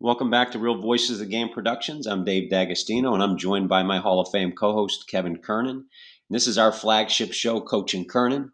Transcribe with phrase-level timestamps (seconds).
[0.00, 2.06] Welcome back to Real Voices of Game Productions.
[2.06, 5.84] I'm Dave D'Agostino, and I'm joined by my Hall of Fame co-host Kevin Kernan.
[6.30, 8.52] This is our flagship show, Coach and Kernan.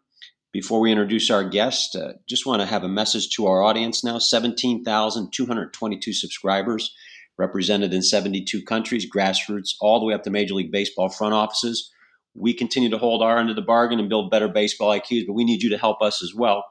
[0.53, 4.01] Before we introduce our guest, uh, just want to have a message to our audience
[4.01, 4.17] now.
[4.17, 6.95] 17,222 subscribers,
[7.37, 11.91] represented in 72 countries, grassroots, all the way up to Major League Baseball front offices.
[12.33, 15.33] We continue to hold our end of the bargain and build better baseball IQs, but
[15.33, 16.63] we need you to help us as well.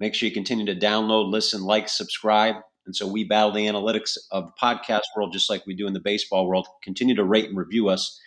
[0.00, 4.16] Make sure you continue to download, listen, like, subscribe and so we battle the analytics
[4.30, 6.68] of the podcast world just like we do in the baseball world.
[6.82, 8.18] Continue to rate and review us.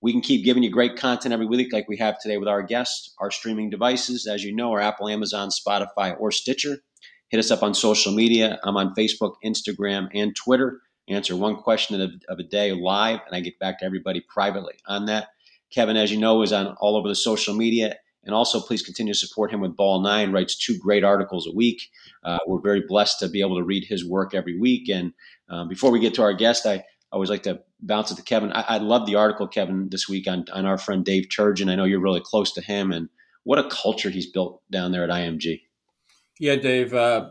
[0.00, 2.62] We can keep giving you great content every week like we have today with our
[2.62, 3.14] guests.
[3.18, 6.78] Our streaming devices, as you know, are Apple, Amazon, Spotify, or Stitcher.
[7.30, 8.58] Hit us up on social media.
[8.62, 10.80] I'm on Facebook, Instagram, and Twitter.
[11.08, 14.74] Answer one question of, of a day live, and I get back to everybody privately
[14.86, 15.28] on that.
[15.70, 17.96] Kevin, as you know, is on all over the social media
[18.28, 20.32] and also, please continue to support him with Ball Nine.
[20.32, 21.88] Writes two great articles a week.
[22.22, 24.90] Uh, we're very blessed to be able to read his work every week.
[24.90, 25.14] And
[25.48, 28.52] um, before we get to our guest, I always like to bounce it to Kevin.
[28.52, 31.70] I, I love the article, Kevin, this week on, on our friend Dave Turgeon.
[31.70, 33.08] I know you're really close to him, and
[33.44, 35.62] what a culture he's built down there at IMG.
[36.38, 36.94] Yeah, Dave.
[36.94, 37.30] Uh,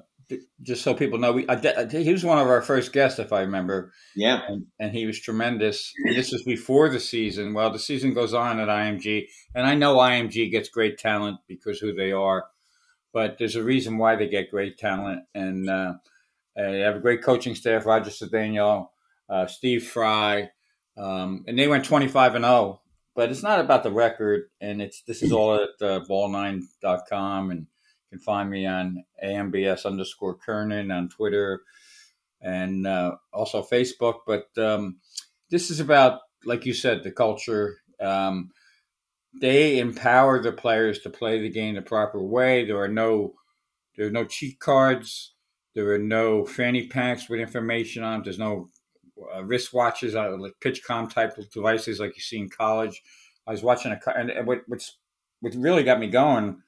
[0.61, 3.41] just so people know, we I, he was one of our first guests, if I
[3.41, 3.93] remember.
[4.15, 5.93] Yeah, and, and, he was tremendous.
[6.05, 7.53] And this was before the season.
[7.53, 11.79] Well, the season goes on at IMG, and I know IMG gets great talent because
[11.79, 12.45] who they are,
[13.13, 15.93] but there's a reason why they get great talent, and uh,
[16.55, 18.89] they have a great coaching staff: Roger Cedeno,
[19.29, 20.49] uh, Steve Fry,
[20.97, 22.81] um, and they went 25 and 0.
[23.15, 27.61] But it's not about the record, and it's this is all at uh, ball9.com and
[27.61, 31.61] you can find me on AMBS underscore Kernan on Twitter
[32.41, 34.19] and uh, also Facebook.
[34.25, 34.97] But um,
[35.49, 37.77] this is about, like you said, the culture.
[37.99, 38.51] Um,
[39.41, 42.65] they empower the players to play the game the proper way.
[42.65, 43.33] There are no
[43.95, 45.33] there are no cheat cards.
[45.73, 48.23] There are no fanny packs with information on.
[48.23, 48.69] There's no
[49.33, 53.01] uh, wristwatches, uh, like PitchCom type devices like you see in college.
[53.45, 54.97] I was watching a and what what's
[55.41, 56.61] what really got me going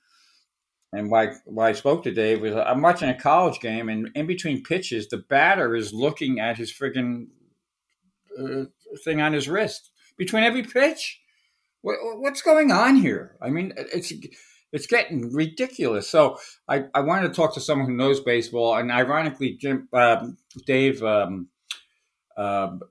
[0.94, 4.26] and why why I spoke to Dave was I'm watching a college game, and in
[4.26, 7.28] between pitches, the batter is looking at his friggin'
[8.40, 8.66] uh,
[9.04, 11.22] thing on his wrist between every pitch.
[11.82, 13.38] What, what's going on here?
[13.42, 14.12] I mean, it's
[14.72, 16.10] it's getting ridiculous.
[16.10, 16.38] So
[16.68, 20.28] I, I wanted to talk to someone who knows baseball, and ironically, Jim uh,
[20.66, 21.04] Dave.
[21.04, 21.50] Um,
[22.40, 22.82] um,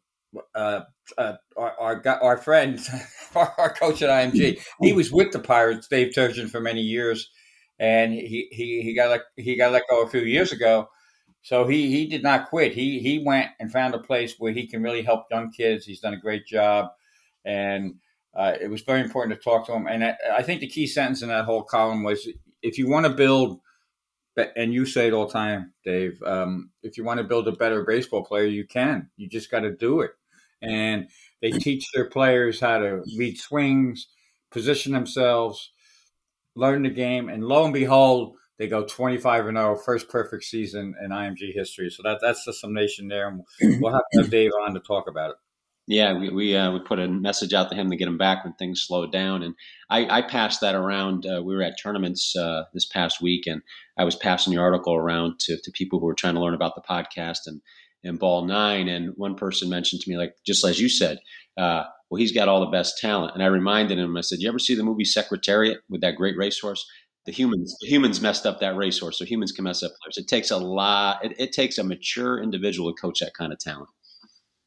[0.54, 0.80] uh,
[1.16, 2.78] uh, our, our, our friend,
[3.34, 7.30] our, coach at IMG, he was with the Pirates, Dave Turgeon, for many years
[7.78, 10.88] and he, he, he got let, he got let go a few years ago.
[11.42, 12.74] So he, he did not quit.
[12.74, 15.86] He he went and found a place where he can really help young kids.
[15.86, 16.88] He's done a great job,
[17.44, 17.94] and
[18.36, 19.86] uh, it was very important to talk to him.
[19.86, 22.28] And I, I, think the key sentence in that whole column was,
[22.60, 23.60] if you want to build,
[24.56, 27.52] and you say it all the time, Dave, um, if you want to build a
[27.52, 29.10] better baseball player, you can.
[29.16, 30.12] You just got to do it.
[30.62, 31.08] And
[31.40, 34.08] they teach their players how to read swings,
[34.50, 35.70] position themselves,
[36.54, 40.94] learn the game, and lo and behold, they go 25 and 0, first perfect season
[41.02, 41.90] in IMG history.
[41.90, 43.44] So that that's the summation there, and
[43.80, 45.36] we'll have to have Dave on to talk about it.
[45.90, 48.44] Yeah, we we, uh, we put a message out to him to get him back
[48.44, 49.54] when things slowed down, and
[49.88, 51.24] I, I passed that around.
[51.24, 53.62] Uh, we were at tournaments uh, this past week, and
[53.96, 56.74] I was passing the article around to, to people who were trying to learn about
[56.74, 57.62] the podcast and
[58.04, 58.86] and Ball Nine.
[58.86, 61.20] And one person mentioned to me, like just as you said,
[61.56, 63.32] uh, well, he's got all the best talent.
[63.32, 66.36] And I reminded him, I said, you ever see the movie Secretariat with that great
[66.36, 66.86] racehorse?
[67.24, 70.18] The humans, the humans messed up that racehorse, so humans can mess up players.
[70.18, 71.24] It takes a lot.
[71.24, 73.88] It, it takes a mature individual to coach that kind of talent.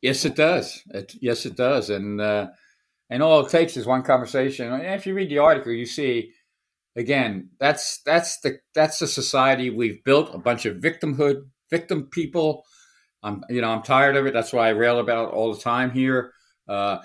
[0.02, 0.82] Yes, it does.
[0.94, 1.90] It, yes, it does.
[1.90, 2.48] And uh,
[3.10, 4.72] and all it takes is one conversation.
[4.72, 6.32] And if you read the article, you see
[6.96, 10.34] again that's that's the that's the society we've built.
[10.34, 12.66] A bunch of victimhood, victim people.
[13.24, 14.34] I'm you know I'm tired of it.
[14.34, 16.34] That's why I rail about all the time here.
[16.68, 17.00] Uh,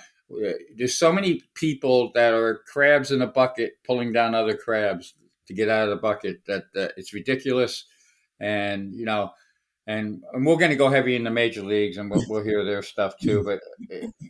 [0.77, 5.15] there's so many people that are crabs in a bucket pulling down other crabs
[5.47, 7.85] to get out of the bucket that, that it's ridiculous.
[8.41, 9.31] And, you know,
[9.87, 12.65] and, and we're going to go heavy in the major leagues and we'll, we'll hear
[12.65, 13.43] their stuff too.
[13.45, 13.61] But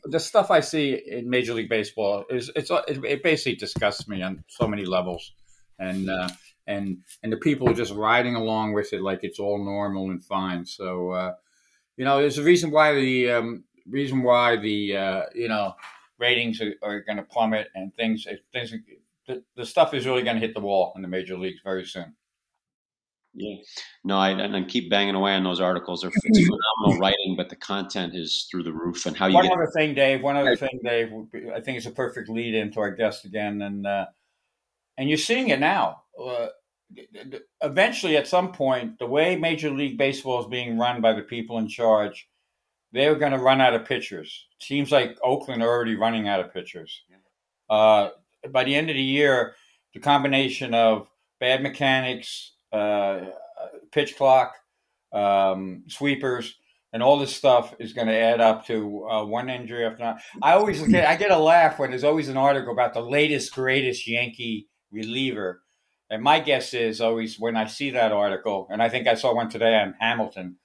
[0.05, 4.23] the stuff I see in Major League Baseball is it's it, it basically disgusts me
[4.23, 5.33] on so many levels.
[5.79, 6.29] And, uh,
[6.67, 10.23] and, and the people are just riding along with it like it's all normal and
[10.23, 10.67] fine.
[10.67, 11.33] So, uh,
[11.97, 15.75] you know, there's a reason why the, um, reason why the uh, you know
[16.19, 18.75] ratings are, are going to plummet and things things
[19.27, 21.85] the, the stuff is really going to hit the wall in the major leagues very
[21.85, 22.15] soon.
[23.39, 23.57] Yeah,
[24.03, 26.01] no, I and I keep banging away on those articles.
[26.01, 29.05] They're it's phenomenal writing, but the content is through the roof.
[29.05, 30.23] And how you one get other thing, Dave.
[30.23, 31.13] One other thing, Dave.
[31.55, 34.07] I think it's a perfect lead into our guest again, and uh,
[34.97, 36.03] and you're seeing it now.
[36.19, 36.47] Uh,
[37.63, 41.59] eventually, at some point, the way Major League Baseball is being run by the people
[41.59, 42.29] in charge,
[42.93, 44.47] they're going to run out of pitchers.
[44.61, 47.03] Seems like Oakland are already running out of pitchers.
[47.69, 48.11] Uh,
[48.51, 49.55] by the end of the year,
[49.93, 51.09] the combination of
[51.41, 53.21] bad mechanics, uh,
[53.93, 54.55] pitch clock,
[55.13, 56.57] um, sweepers,
[56.93, 60.21] and all this stuff is going to add up to uh, one injury after another.
[60.43, 63.55] I always get I get a laugh when there's always an article about the latest
[63.55, 65.63] greatest Yankee reliever,
[66.11, 69.35] and my guess is always when I see that article, and I think I saw
[69.35, 70.57] one today on Hamilton.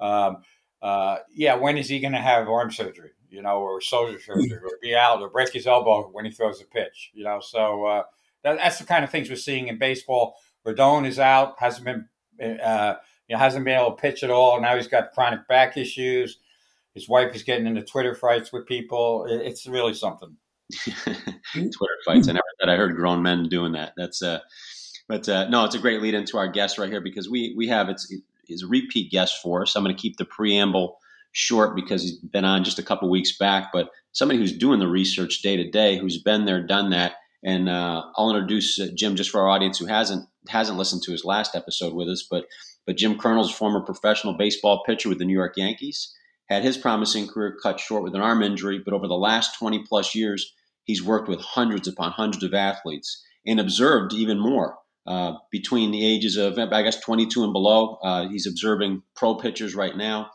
[0.00, 0.38] Um,
[0.80, 3.10] uh, yeah, when is he going to have arm surgery?
[3.30, 6.62] You know, or shoulder surgery, or be out, or break his elbow when he throws
[6.62, 7.10] a pitch?
[7.12, 8.02] You know, so uh,
[8.42, 10.36] that, that's the kind of things we're seeing in baseball.
[10.68, 12.94] Rodon is out, hasn't been, uh,
[13.28, 14.60] you know, hasn't been able to pitch at all.
[14.60, 16.38] Now he's got chronic back issues.
[16.94, 19.26] His wife is getting into Twitter fights with people.
[19.28, 20.36] It's really something.
[20.92, 22.28] Twitter fights.
[22.28, 23.92] I never thought I heard grown men doing that.
[23.96, 24.40] That's uh,
[25.08, 27.68] but uh, no, it's a great lead into our guest right here because we we
[27.68, 28.12] have it's
[28.48, 29.76] is a repeat guest for us.
[29.76, 30.98] I'm going to keep the preamble
[31.32, 34.88] short because he's been on just a couple weeks back, but somebody who's doing the
[34.88, 37.12] research day to day, who's been there, done that.
[37.44, 41.12] And uh, I'll introduce uh, Jim just for our audience who hasn't hasn't listened to
[41.12, 42.46] his last episode with us, but
[42.86, 46.14] but Jim Curnal's former professional baseball pitcher with the New York Yankees
[46.48, 49.84] had his promising career cut short with an arm injury, but over the last 20
[49.86, 50.54] plus years,
[50.84, 54.78] he's worked with hundreds upon hundreds of athletes and observed even more.
[55.06, 57.98] Uh, between the ages of, I guess, 22 and below.
[58.02, 60.30] Uh, he's observing pro pitchers right now,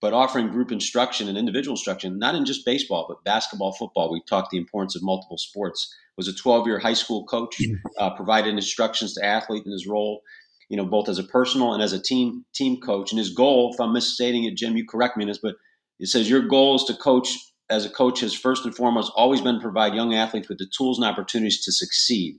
[0.00, 4.12] but offering group instruction and individual instruction, not in just baseball, but basketball, football.
[4.12, 5.94] We talked the importance of multiple sports.
[6.16, 7.60] Was a 12 year high school coach,
[7.98, 10.22] uh, provided instructions to athletes in his role,
[10.68, 13.12] you know, both as a personal and as a team team coach.
[13.12, 15.56] And his goal, if I'm misstating it, Jim, you correct me in this, but
[15.98, 17.28] it says your goal is to coach
[17.68, 20.70] as a coach has first and foremost always been to provide young athletes with the
[20.76, 22.36] tools and opportunities to succeed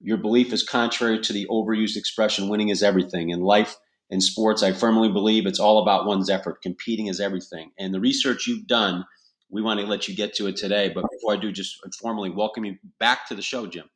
[0.00, 3.30] your belief is contrary to the overused expression winning is everything.
[3.30, 3.76] In life
[4.10, 6.62] and sports, I firmly believe it's all about one's effort.
[6.62, 7.72] Competing is everything.
[7.78, 9.04] And the research you've done,
[9.50, 10.90] we want to let you get to it today.
[10.94, 13.88] But before I do, just formally welcome you back to the show, Jim.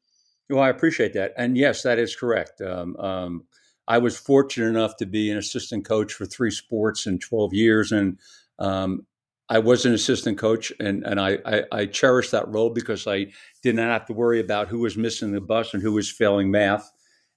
[0.48, 1.32] Well, I appreciate that.
[1.36, 2.60] And yes, that is correct.
[2.60, 3.44] Um, um,
[3.86, 7.92] I was fortunate enough to be an assistant coach for three sports in 12 years.
[7.92, 8.18] And
[8.58, 9.06] um,
[9.50, 13.26] I was an assistant coach, and and I, I, I that role because I
[13.64, 16.52] did not have to worry about who was missing the bus and who was failing
[16.52, 16.88] math,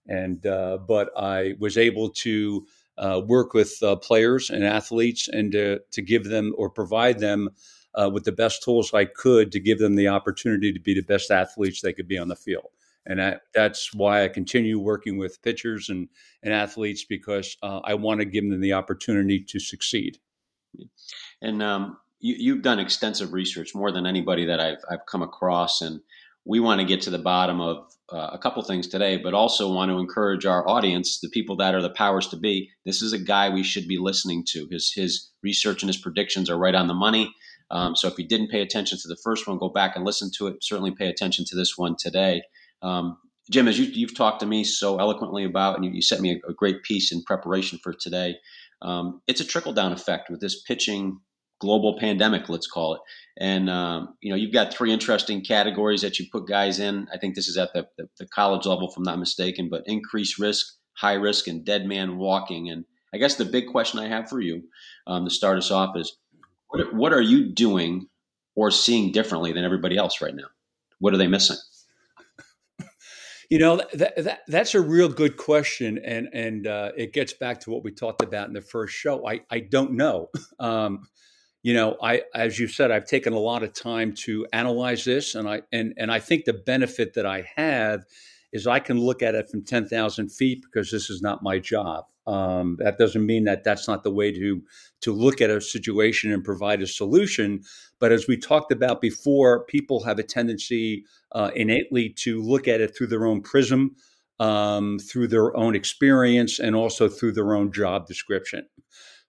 [0.07, 2.65] and uh, but I was able to
[2.97, 7.49] uh, work with uh, players and athletes and to to give them or provide them
[7.95, 11.01] uh, with the best tools I could to give them the opportunity to be the
[11.01, 12.69] best athletes they could be on the field.
[13.05, 16.07] And that, that's why I continue working with pitchers and,
[16.41, 20.19] and athletes because uh, I want to give them the opportunity to succeed.
[21.41, 25.81] And um, you, have done extensive research, more than anybody that I've, I've come across,
[25.81, 25.99] and
[26.45, 29.73] we want to get to the bottom of uh, a couple things today, but also
[29.73, 32.69] want to encourage our audience, the people that are the powers to be.
[32.85, 34.67] This is a guy we should be listening to.
[34.69, 37.33] His his research and his predictions are right on the money.
[37.71, 40.29] Um, so if you didn't pay attention to the first one, go back and listen
[40.37, 40.63] to it.
[40.63, 42.43] Certainly pay attention to this one today.
[42.81, 43.17] Um,
[43.49, 46.31] Jim, as you, have talked to me so eloquently about, and you, you sent me
[46.31, 48.35] a, a, great piece in preparation for today,
[48.81, 51.19] um, it's a trickle down effect with this pitching
[51.59, 53.01] global pandemic, let's call it.
[53.39, 57.07] And um, you know, you've got three interesting categories that you put guys in.
[57.13, 59.69] I think this is at the, the, the college level, if I'm not mistaken.
[59.69, 62.69] But increased risk, high risk, and dead man walking.
[62.69, 64.63] And I guess the big question I have for you
[65.07, 66.15] um, to start us off is,
[66.69, 68.07] what, what are you doing
[68.55, 70.47] or seeing differently than everybody else right now?
[70.99, 71.57] What are they missing?
[73.49, 77.59] You know that, that that's a real good question, and and uh, it gets back
[77.59, 79.27] to what we talked about in the first show.
[79.27, 80.29] I I don't know.
[80.59, 81.03] Um,
[81.63, 85.33] you know, I as you said, I've taken a lot of time to analyze this,
[85.33, 88.03] and I and and I think the benefit that I have
[88.51, 91.59] is I can look at it from ten thousand feet because this is not my
[91.59, 92.05] job.
[92.27, 94.61] Um, that doesn't mean that that's not the way to
[95.01, 97.63] to look at a situation and provide a solution.
[97.97, 102.81] But as we talked about before, people have a tendency uh, innately to look at
[102.81, 103.95] it through their own prism,
[104.39, 108.67] um, through their own experience, and also through their own job description.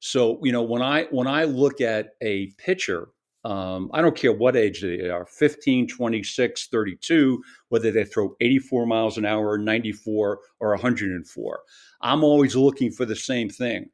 [0.00, 3.08] So, you know, when I when I look at a pitcher,
[3.44, 8.86] um, I don't care what age they are 15, 26, 32, whether they throw 84
[8.86, 11.60] miles an hour, 94, or 104.
[12.00, 13.90] I'm always looking for the same thing.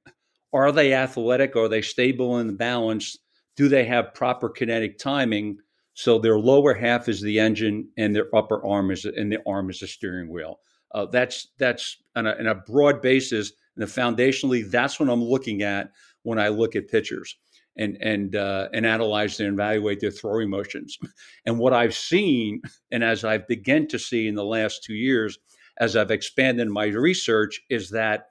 [0.52, 1.56] Are they athletic?
[1.56, 3.18] Are they stable and balanced?
[3.56, 5.58] Do they have proper kinetic timing?
[5.94, 9.70] So their lower half is the engine, and their upper arm is and the arm
[9.70, 10.60] is the steering wheel.
[10.92, 13.52] Uh, that's that's on a, on a broad basis.
[13.80, 15.90] And foundationally, that's what I'm looking at
[16.22, 17.36] when I look at pitchers
[17.76, 20.98] and and uh, and analyze and evaluate their throwing motions.
[21.46, 25.38] And what I've seen, and as I've begun to see in the last two years,
[25.78, 28.26] as I've expanded my research, is that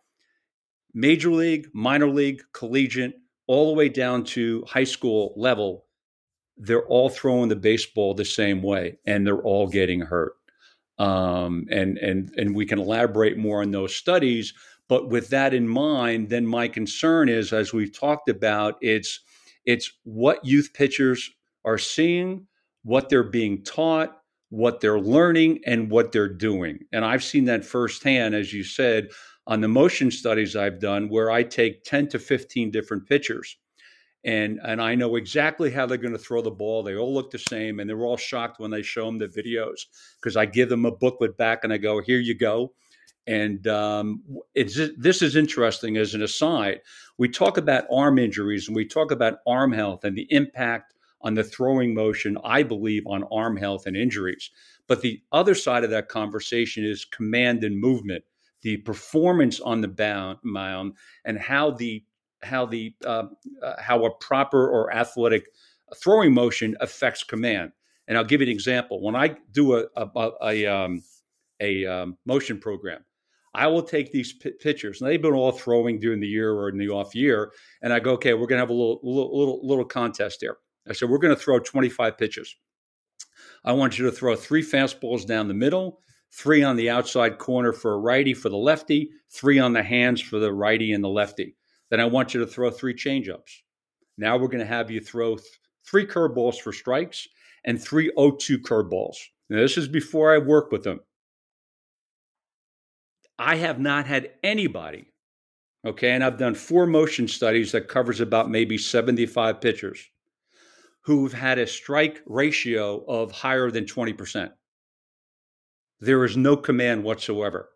[0.94, 3.15] major league, minor league, collegiate,
[3.48, 5.86] all the way down to high school level,
[6.58, 10.34] they're all throwing the baseball the same way, and they're all getting hurt.
[11.00, 14.53] Um, and and and we can elaborate more on those studies.
[14.89, 19.22] But with that in mind, then my concern is, as we've talked about, it's
[19.65, 21.29] it's what youth pitchers
[21.63, 22.48] are seeing,
[22.84, 24.17] what they're being taught,
[24.50, 26.79] what they're learning, and what they're doing.
[26.91, 29.10] And I've seen that firsthand, as you said,
[29.46, 33.58] on the motion studies I've done, where I take 10 to 15 different pitchers.
[34.25, 36.84] And, and I know exactly how they're going to throw the ball.
[36.84, 39.81] They all look the same, and they're all shocked when they show them the videos
[40.22, 42.74] because I give them a booklet back and I go, "Here you go."
[43.29, 44.24] And um,
[44.55, 46.81] it's, this is interesting as an aside.
[47.19, 51.36] We talk about arm injuries and we talk about arm health and the impact on
[51.36, 54.50] the throwing motion, I believe, on arm health and injuries.
[54.88, 58.24] But the other side of that conversation is command and movement,
[58.63, 60.93] the performance on the mound,
[61.24, 62.03] and how the
[62.41, 63.25] how the uh,
[63.62, 65.45] uh, how a proper or athletic
[66.01, 67.74] throwing motion affects command.
[68.07, 69.03] And I'll give you an example.
[69.03, 71.03] When I do a a, a, um,
[71.59, 73.03] a um, motion program,
[73.60, 76.70] I will take these p- pitchers, and they've been all throwing during the year or
[76.70, 77.51] in the off year,
[77.82, 80.60] and I go, okay, we're going to have a little, little, little, little contest here.
[80.89, 82.56] I said, we're going to throw 25 pitches.
[83.66, 86.00] I want you to throw three fastballs down the middle,
[86.32, 90.22] three on the outside corner for a righty for the lefty, three on the hands
[90.22, 91.58] for the righty and the lefty.
[91.89, 93.58] Then I want you to throw three changeups.
[94.18, 95.46] Now we're going to have you throw th-
[95.86, 97.28] three curveballs for strikes
[97.66, 99.18] and three 0-2 curveballs.
[99.50, 101.01] Now, this is before I work with them.
[103.39, 105.05] I have not had anybody,
[105.86, 110.10] okay, and I've done four motion studies that covers about maybe 75 pitchers
[111.03, 114.51] who've had a strike ratio of higher than 20%.
[116.01, 117.69] There is no command whatsoever.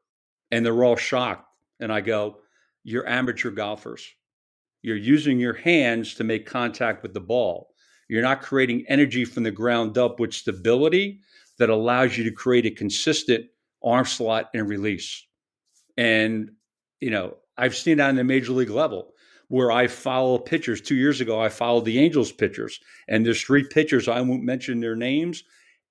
[0.51, 1.47] And they're all shocked.
[1.79, 2.39] And I go,
[2.83, 4.05] You're amateur golfers.
[4.81, 7.69] You're using your hands to make contact with the ball.
[8.09, 11.21] You're not creating energy from the ground up with stability
[11.57, 13.45] that allows you to create a consistent
[13.81, 15.25] arm slot and release.
[15.97, 16.51] And,
[16.99, 19.13] you know, I've seen that on the major league level
[19.47, 20.81] where I follow pitchers.
[20.81, 24.07] Two years ago, I followed the Angels pitchers, and there's three pitchers.
[24.07, 25.43] I won't mention their names.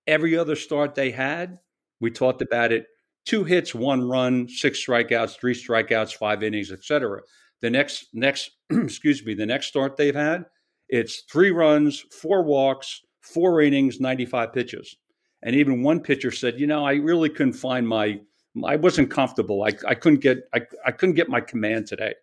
[0.06, 1.58] Every other start they had,
[2.00, 2.86] we talked about it.
[3.24, 7.20] Two hits, one run, six strikeouts, three strikeouts, five innings, etc.
[7.60, 10.46] The next, next, excuse me, the next start they've had,
[10.88, 14.96] it's three runs, four walks, four innings, 95 pitches.
[15.42, 18.20] And even one pitcher said, you know, I really couldn't find my
[18.64, 19.64] I wasn't comfortable.
[19.64, 22.14] I, I couldn't get I, I couldn't get my command today.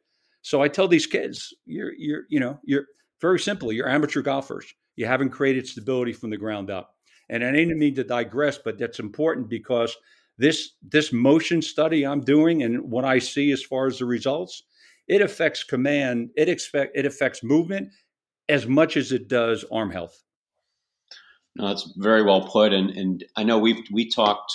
[0.42, 2.86] So I tell these kids, you're you're you know you're
[3.22, 4.74] very simply you're amateur golfers.
[4.96, 6.96] You haven't created stability from the ground up.
[7.30, 9.96] And I didn't mean to digress, but that's important because
[10.38, 14.64] this this motion study I'm doing and what I see as far as the results,
[15.08, 16.30] it affects command.
[16.36, 17.90] It expect it affects movement
[18.48, 20.24] as much as it does arm health.
[21.56, 22.74] No, that's very well put.
[22.74, 24.54] And and I know we've we talked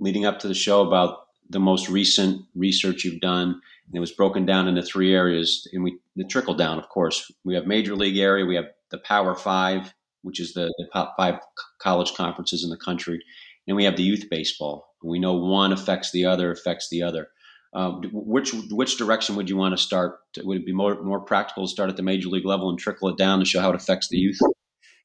[0.00, 3.48] leading up to the show about the most recent research you've done.
[3.86, 6.78] And it was broken down into three areas, and we the trickle down.
[6.78, 9.92] Of course, we have major league area, we have the Power Five,
[10.22, 11.38] which is the, the top five
[11.80, 13.20] college conferences in the country,
[13.66, 14.94] and we have the youth baseball.
[15.02, 17.28] We know one affects the other, affects the other.
[17.72, 20.18] Um, which which direction would you want to start?
[20.38, 23.08] Would it be more more practical to start at the major league level and trickle
[23.08, 24.38] it down to show how it affects the youth?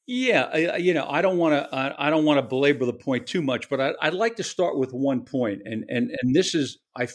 [0.07, 1.75] Yeah, I, you know, I don't want to.
[1.75, 4.77] I, don't want to belabor the point too much, but I, would like to start
[4.77, 7.07] with one point, and and and this is I.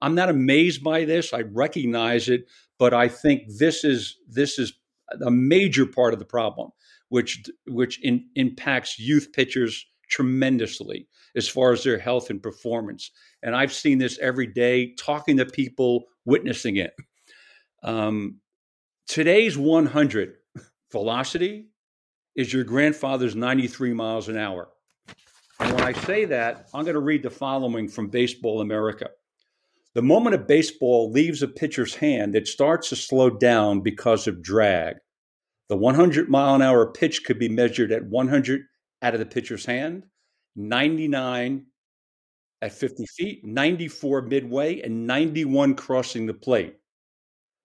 [0.00, 1.32] I'm not amazed by this.
[1.32, 2.44] I recognize it,
[2.78, 4.74] but I think this is this is
[5.24, 6.70] a major part of the problem,
[7.08, 13.10] which which in, impacts youth pitchers tremendously as far as their health and performance.
[13.42, 16.92] And I've seen this every day, talking to people, witnessing it.
[17.82, 18.40] Um,
[19.08, 20.34] today's 100
[20.92, 21.66] velocity
[22.36, 24.68] is your grandfather's 93 miles an hour.
[25.58, 29.08] And when I say that, I'm going to read the following from Baseball America.
[29.94, 34.42] The moment a baseball leaves a pitcher's hand, it starts to slow down because of
[34.42, 34.96] drag.
[35.70, 38.60] The 100 mile an hour pitch could be measured at 100
[39.00, 40.04] out of the pitcher's hand,
[40.54, 41.64] 99
[42.60, 46.76] at 50 feet, 94 midway, and 91 crossing the plate.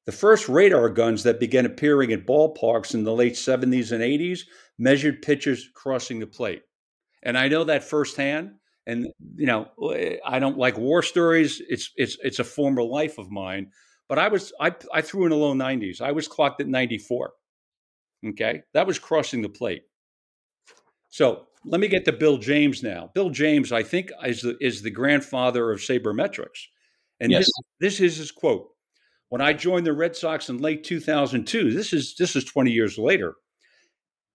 [0.06, 4.42] The first radar guns that began appearing at ballparks in the late 70s and 80s
[4.80, 6.64] measured pitchers crossing the plate.
[7.24, 8.54] And I know that firsthand.
[8.88, 9.68] And you know,
[10.26, 11.62] I don't like war stories.
[11.70, 13.70] It's it's it's a former life of mine.
[14.10, 16.02] But I was I I threw in the low 90s.
[16.02, 17.32] I was clocked at 94.
[18.30, 19.84] Okay, that was crossing the plate.
[21.10, 23.12] So let me get to Bill James now.
[23.14, 26.68] Bill James, I think, is the, is the grandfather of sabermetrics.
[27.20, 27.42] And yes.
[27.42, 28.71] this, this is his quote.
[29.32, 32.98] When I joined the Red Sox in late 2002, this is this is 20 years
[32.98, 33.36] later,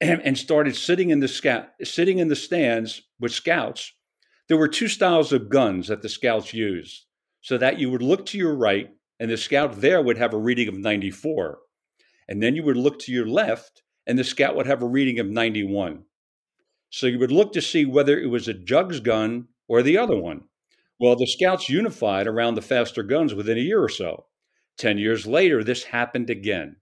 [0.01, 3.93] and, and started sitting in the scout, sitting in the stands with scouts.
[4.49, 7.05] There were two styles of guns that the scouts used,
[7.43, 8.89] so that you would look to your right,
[9.21, 11.59] and the scout there would have a reading of 94,
[12.27, 15.19] and then you would look to your left, and the scout would have a reading
[15.19, 16.05] of 91.
[16.89, 20.17] So you would look to see whether it was a Jugs gun or the other
[20.17, 20.45] one.
[20.99, 24.25] Well, the scouts unified around the faster guns within a year or so.
[24.79, 26.77] 10 years later, this happened again.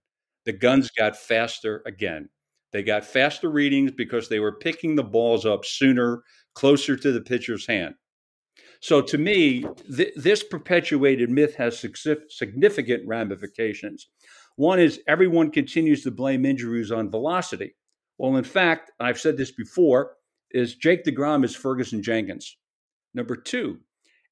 [0.45, 2.29] The guns got faster again.
[2.71, 6.23] They got faster readings because they were picking the balls up sooner,
[6.55, 7.95] closer to the pitcher's hand.
[8.81, 11.79] So to me, th- this perpetuated myth has
[12.29, 14.09] significant ramifications.
[14.57, 17.75] One is everyone continues to blame injuries on velocity.
[18.17, 20.13] Well, in fact, I've said this before,
[20.51, 22.57] is Jake DeGrom is Ferguson Jenkins.
[23.13, 23.79] Number two,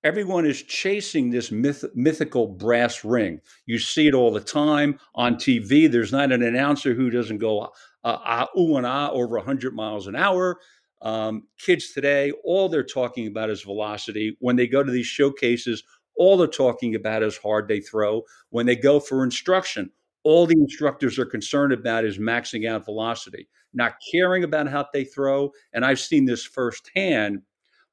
[0.03, 3.39] everyone is chasing this myth, mythical brass ring.
[3.65, 5.89] You see it all the time on TV.
[5.89, 7.69] There's not an announcer who doesn't go
[8.03, 10.59] uh, uh, ooh and ah over 100 miles an hour.
[11.01, 14.37] Um, kids today, all they're talking about is velocity.
[14.39, 15.83] When they go to these showcases,
[16.15, 18.23] all they're talking about is hard they throw.
[18.49, 19.89] When they go for instruction,
[20.23, 25.03] all the instructors are concerned about is maxing out velocity, not caring about how they
[25.03, 25.51] throw.
[25.73, 27.41] And I've seen this firsthand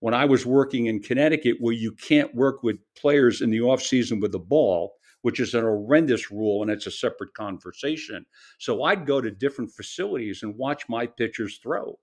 [0.00, 4.20] when I was working in Connecticut, where you can't work with players in the offseason
[4.20, 8.24] with the ball, which is an horrendous rule and it's a separate conversation.
[8.58, 11.98] So I'd go to different facilities and watch my pitchers throw.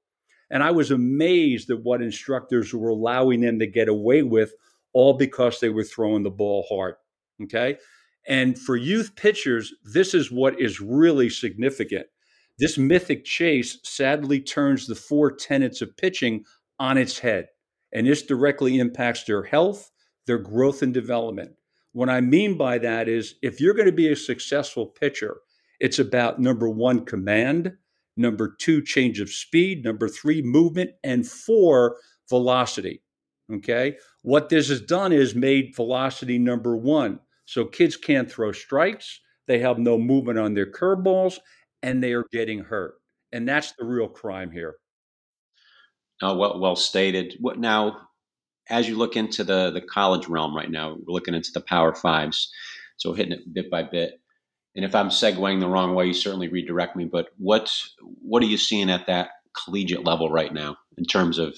[0.50, 4.54] And I was amazed at what instructors were allowing them to get away with,
[4.94, 6.96] all because they were throwing the ball hard.
[7.44, 7.78] Okay.
[8.28, 12.08] And for youth pitchers, this is what is really significant.
[12.60, 16.44] This mythic chase sadly turns the four tenets of pitching
[16.80, 17.48] on its head.
[17.94, 19.92] And this directly impacts their health,
[20.26, 21.52] their growth and development.
[21.94, 25.38] What I mean by that is if you're going to be a successful pitcher,
[25.80, 27.74] it's about number one, command,
[28.18, 31.98] number two, change of speed, number three, movement, and four,
[32.30, 33.02] velocity.
[33.52, 33.98] Okay.
[34.24, 37.20] What this has done is made velocity number one.
[37.46, 41.40] So kids can't throw strikes, they have no movement on their curveballs,
[41.82, 42.96] and they are getting hurt.
[43.32, 44.76] And that's the real crime here.
[46.22, 47.36] Oh, well, well stated.
[47.40, 48.08] What now?
[48.70, 51.96] As you look into the the college realm right now, we're looking into the Power
[51.96, 52.52] Fives,
[52.98, 54.20] so hitting it bit by bit.
[54.76, 57.06] And if I'm segueing the wrong way, you certainly redirect me.
[57.06, 57.72] But what
[58.22, 61.58] what are you seeing at that collegiate level right now in terms of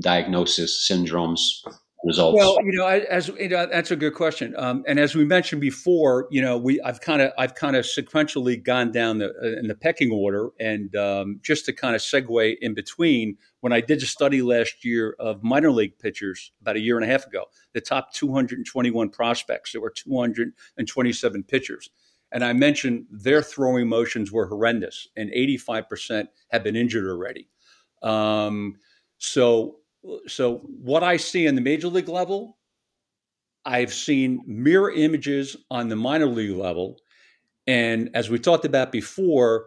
[0.00, 1.38] diagnosis, syndromes,
[2.04, 2.36] results?
[2.36, 4.54] Well, you know, as you know, that's a good question.
[4.56, 7.84] Um, and as we mentioned before, you know, we I've kind of I've kind of
[7.84, 12.00] sequentially gone down the uh, in the pecking order, and um, just to kind of
[12.00, 16.76] segue in between, when I did a study last year of minor league pitchers about
[16.76, 21.90] a year and a half ago, the top 221 prospects, there were 227 pitchers.
[22.32, 27.48] And I mentioned their throwing motions were horrendous, and 85% have been injured already.
[28.02, 28.76] Um,
[29.18, 29.76] so
[30.26, 32.58] so what I see in the major league level,
[33.64, 36.98] I've seen mirror images on the minor league level.
[37.66, 39.66] And as we talked about before,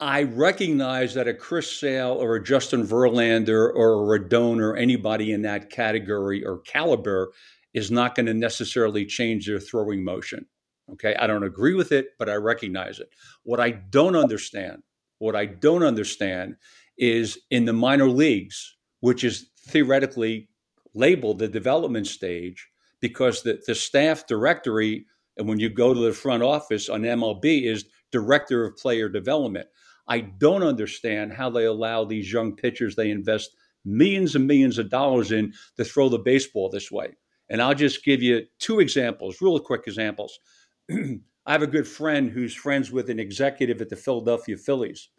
[0.00, 5.32] I recognize that a Chris Sale or a Justin Verlander or a Rodon or anybody
[5.32, 7.32] in that category or caliber
[7.72, 10.46] is not going to necessarily change their throwing motion.
[10.92, 11.14] Okay.
[11.16, 13.08] I don't agree with it, but I recognize it.
[13.42, 14.82] What I don't understand,
[15.18, 16.56] what I don't understand
[16.96, 18.75] is in the minor leagues,
[19.06, 20.48] which is theoretically
[20.92, 22.66] labeled the development stage
[23.00, 27.70] because the, the staff directory, and when you go to the front office on MLB,
[27.70, 29.68] is director of player development.
[30.08, 33.50] I don't understand how they allow these young pitchers they invest
[33.84, 37.16] millions and millions of dollars in to throw the baseball this way.
[37.48, 40.36] And I'll just give you two examples, real quick examples.
[40.90, 45.10] I have a good friend who's friends with an executive at the Philadelphia Phillies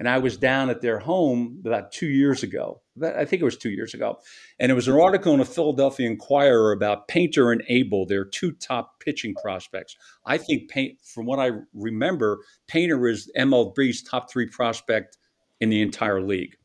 [0.00, 2.80] and I was down at their home about two years ago.
[3.02, 4.18] I think it was two years ago.
[4.58, 8.52] And it was an article in the Philadelphia Inquirer about Painter and Abel, their two
[8.52, 9.96] top pitching prospects.
[10.26, 10.70] I think,
[11.04, 15.18] from what I remember, Painter is MLB's top three prospect
[15.60, 16.56] in the entire league.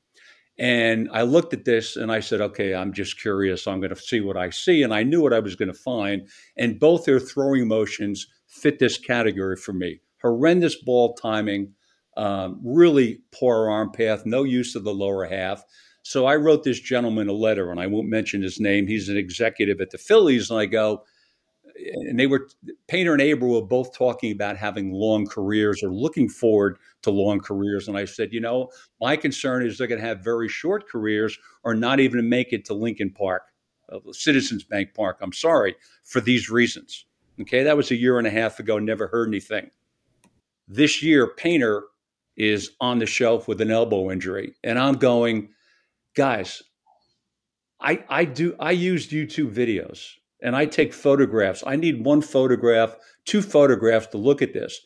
[0.58, 3.68] And I looked at this and I said, okay, I'm just curious.
[3.68, 4.84] I'm going to see what I see.
[4.84, 6.30] And I knew what I was going to find.
[6.58, 10.00] And both their throwing motions fit this category for me.
[10.22, 11.74] Horrendous ball timing,
[12.16, 15.64] um, really poor arm path, no use of the lower half.
[16.06, 18.86] So I wrote this gentleman a letter, and I won't mention his name.
[18.86, 21.04] He's an executive at the Phillies, and I go,
[21.76, 22.48] and they were
[22.88, 27.40] Painter and Abel were both talking about having long careers or looking forward to long
[27.40, 27.88] careers.
[27.88, 28.70] And I said, you know,
[29.02, 32.66] my concern is they're going to have very short careers or not even make it
[32.66, 33.52] to Lincoln Park,
[33.92, 35.18] uh, Citizens Bank Park.
[35.22, 37.08] I'm sorry for these reasons.
[37.42, 38.78] Okay, that was a year and a half ago.
[38.78, 39.72] Never heard anything.
[40.68, 41.86] This year, Painter
[42.38, 45.50] is on the shelf with an elbow injury, and I'm going,
[46.16, 46.64] guys.
[47.82, 50.08] I, I do I used YouTube videos
[50.42, 51.64] and I take photographs.
[51.66, 54.80] I need one photograph, two photographs to look at this.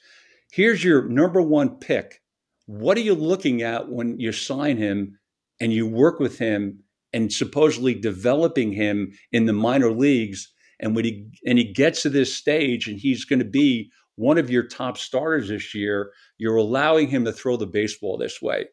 [0.52, 2.22] Here's your number one pick.
[2.66, 5.20] What are you looking at when you sign him
[5.60, 6.80] and you work with him
[7.14, 10.52] and supposedly developing him in the minor leagues?
[10.80, 14.38] And when he and he gets to this stage and he's going to be one
[14.38, 18.66] of your top starters this year, you're allowing him to throw the baseball this way.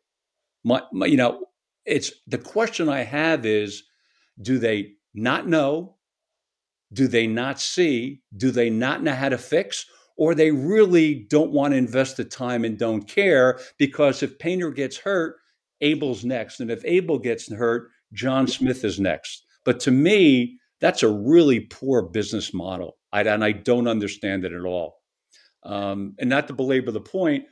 [0.64, 1.45] My, my, you know,
[1.87, 3.85] it's the question I have is,
[4.40, 5.96] do they not know?
[6.92, 8.22] Do they not see?
[8.37, 9.87] Do they not know how to fix?
[10.16, 14.70] Or they really don't want to invest the time and don't care because if Painter
[14.70, 15.37] gets hurt,
[15.81, 16.61] Abel's next.
[16.61, 19.44] And if Abel gets hurt, John Smith is next.
[19.64, 22.96] But to me, that's a really poor business model.
[23.12, 24.96] I, and I don't understand it at all.
[25.64, 27.44] Um, and not to belabor the point,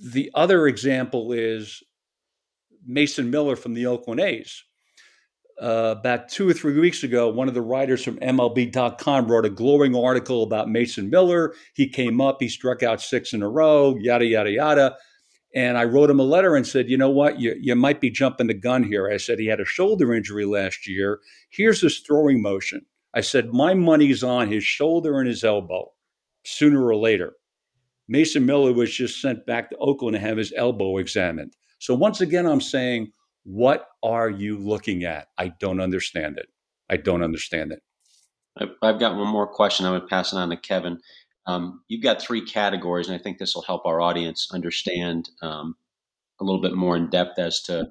[0.00, 1.82] the other example is
[2.86, 4.64] Mason Miller from the Oakland A's
[5.60, 9.50] uh, about two or three weeks ago, one of the writers from MLB.com wrote a
[9.50, 11.54] glowing article about Mason Miller.
[11.74, 14.96] He came up, he struck out six in a row, yada, yada, yada.
[15.54, 18.10] And I wrote him a letter and said, you know what, you, you might be
[18.10, 19.08] jumping the gun here.
[19.08, 21.20] I said, he had a shoulder injury last year.
[21.50, 22.84] Here's his throwing motion.
[23.14, 25.92] I said, my money's on his shoulder and his elbow
[26.44, 27.34] sooner or later.
[28.08, 31.54] Mason Miller was just sent back to Oakland to have his elbow examined.
[31.84, 35.26] So once again, I'm saying, what are you looking at?
[35.36, 36.46] I don't understand it.
[36.88, 37.82] I don't understand it.
[38.80, 39.84] I've got one more question.
[39.84, 40.98] I would pass it on to Kevin.
[41.46, 45.76] Um, you've got three categories, and I think this will help our audience understand um,
[46.40, 47.88] a little bit more in depth as to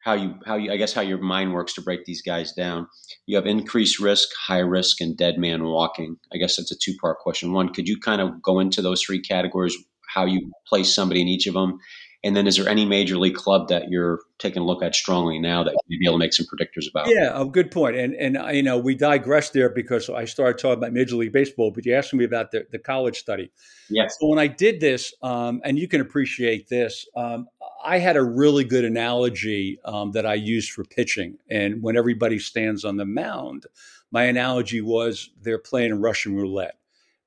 [0.00, 2.86] how you how you I guess how your mind works to break these guys down.
[3.24, 6.18] You have increased risk, high risk, and dead man walking.
[6.34, 7.54] I guess that's a two part question.
[7.54, 9.74] One, could you kind of go into those three categories,
[10.06, 11.78] how you place somebody in each of them,
[12.26, 15.38] and then, is there any major league club that you're taking a look at strongly
[15.38, 17.08] now that you'd be able to make some predictors about?
[17.08, 17.94] Yeah, a good point.
[17.96, 21.70] And and you know, we digressed there because I started talking about Major League Baseball,
[21.70, 23.52] but you asked me about the, the college study.
[23.88, 24.16] Yes.
[24.18, 27.46] So when I did this, um, and you can appreciate this, um,
[27.84, 31.38] I had a really good analogy um, that I used for pitching.
[31.48, 33.66] And when everybody stands on the mound,
[34.10, 36.76] my analogy was they're playing Russian roulette.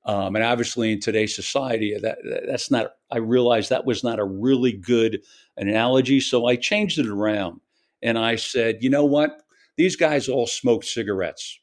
[0.04, 2.92] Um, and obviously, in today's society, that that's not.
[3.10, 5.22] I realized that was not a really good
[5.56, 7.60] analogy, so I changed it around,
[8.02, 9.42] and I said, you know what?
[9.76, 11.58] These guys all smoke cigarettes.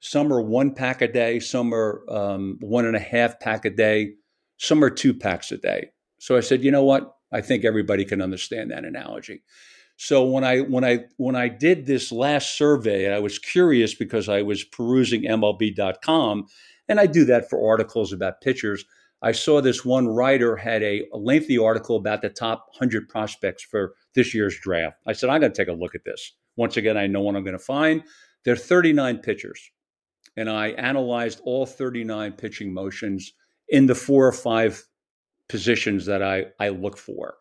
[0.00, 1.40] Some are one pack a day.
[1.40, 4.14] Some are um, one and a half pack a day.
[4.56, 5.90] Some are two packs a day.
[6.18, 7.14] So I said, you know what?
[7.32, 9.42] I think everybody can understand that analogy.
[9.96, 14.28] So when I when I when I did this last survey, I was curious because
[14.28, 16.46] I was perusing MLB.com
[16.88, 18.84] and I do that for articles about pitchers.
[19.20, 23.94] I saw this one writer had a, lengthy article about the top 100 prospects for
[24.14, 24.96] this year's draft.
[25.06, 26.34] I said, I'm going to take a look at this.
[26.56, 28.02] Once again, I know what I'm going to find.
[28.44, 29.70] There are 39 pitchers,
[30.36, 33.32] and I analyzed all 39 pitching motions
[33.68, 34.84] in the four or five
[35.48, 37.34] positions that I, I look for.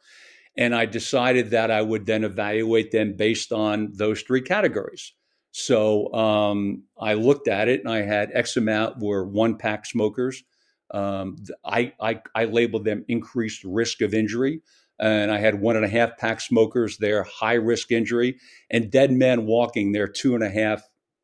[0.58, 5.14] And I decided that I would then evaluate them based on those three categories.
[5.52, 10.44] So um, I looked at it and I had X amount were one pack smokers.
[10.92, 14.62] Um, I, I, I labeled them increased risk of injury.
[15.00, 18.38] And I had one and a half pack smokers, they're high risk injury.
[18.70, 20.82] And dead men walking, they're two and a half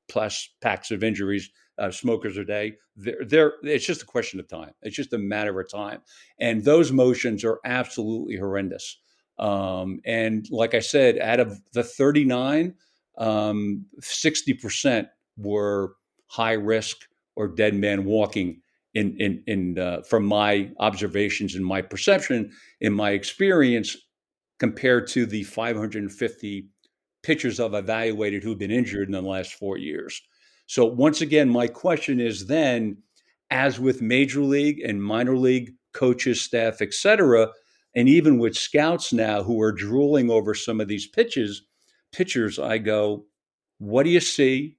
[0.10, 2.74] plus packs of injuries, uh, smokers a day.
[2.96, 4.72] They're, they're, it's just a question of time.
[4.84, 6.02] It's just a matter of time.
[6.40, 9.00] And those motions are absolutely horrendous.
[9.40, 12.76] Um, and like I said, out of the 39,
[13.18, 15.96] um, 60% were
[16.28, 16.98] high risk
[17.36, 18.62] or dead man walking
[18.94, 23.98] in, in, in uh, from my observations and my perception in my experience
[24.60, 26.68] compared to the 550
[27.24, 30.22] pitchers I've evaluated who've been injured in the last four years.
[30.68, 32.98] So once again, my question is then,
[33.50, 37.50] as with major league and minor league coaches, staff, etc.,
[37.96, 41.62] and even with scouts now who are drooling over some of these pitches,
[42.14, 43.26] pictures, I go,
[43.80, 44.78] what do you see?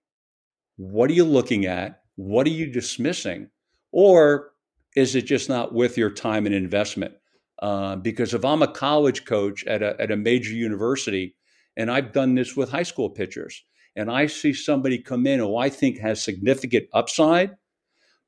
[0.76, 2.02] What are you looking at?
[2.16, 3.50] What are you dismissing?
[3.92, 4.52] Or
[4.96, 7.14] is it just not worth your time and investment?
[7.60, 11.36] Uh, because if I'm a college coach at a, at a major university,
[11.76, 13.64] and I've done this with high school pitchers,
[13.96, 17.56] and I see somebody come in who I think has significant upside,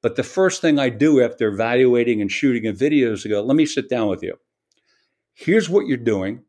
[0.02, 3.42] but the first thing I do after evaluating and shooting a video is to go,
[3.42, 4.36] let me sit down with you.
[5.34, 6.42] Here's what you're doing.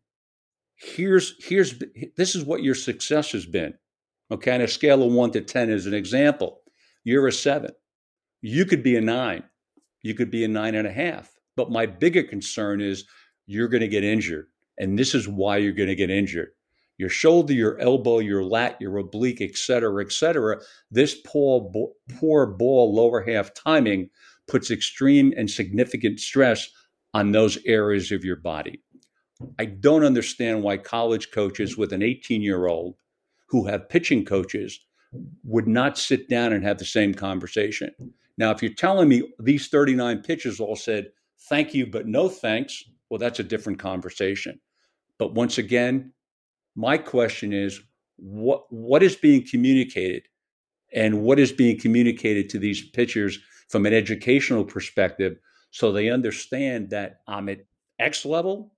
[0.78, 1.82] Here's here's
[2.16, 3.74] this is what your success has been.
[4.32, 6.62] Okay, on a scale of one to ten as an example,
[7.04, 7.72] you're a seven.
[8.42, 9.44] You could be a nine.
[10.04, 11.32] You could be a nine and a half.
[11.56, 13.06] But my bigger concern is
[13.48, 14.48] you're going to get injured.
[14.78, 16.50] And this is why you're going to get injured.
[16.98, 20.60] Your shoulder, your elbow, your lat, your oblique, et cetera, et cetera.
[20.92, 21.72] This poor,
[22.20, 24.10] poor ball lower half timing
[24.48, 26.70] puts extreme and significant stress
[27.14, 28.84] on those areas of your body.
[29.60, 32.96] I don't understand why college coaches with an 18 year old
[33.50, 34.80] who have pitching coaches
[35.44, 37.92] would not sit down and have the same conversation.
[38.38, 41.08] Now, if you're telling me these 39 pitchers all said,
[41.50, 44.60] thank you, but no thanks, well, that's a different conversation.
[45.18, 46.14] But once again,
[46.76, 47.82] my question is
[48.18, 50.24] what what is being communicated
[50.94, 55.38] and what is being communicated to these pitchers from an educational perspective
[55.72, 57.60] so they understand that I'm at
[58.00, 58.72] X level,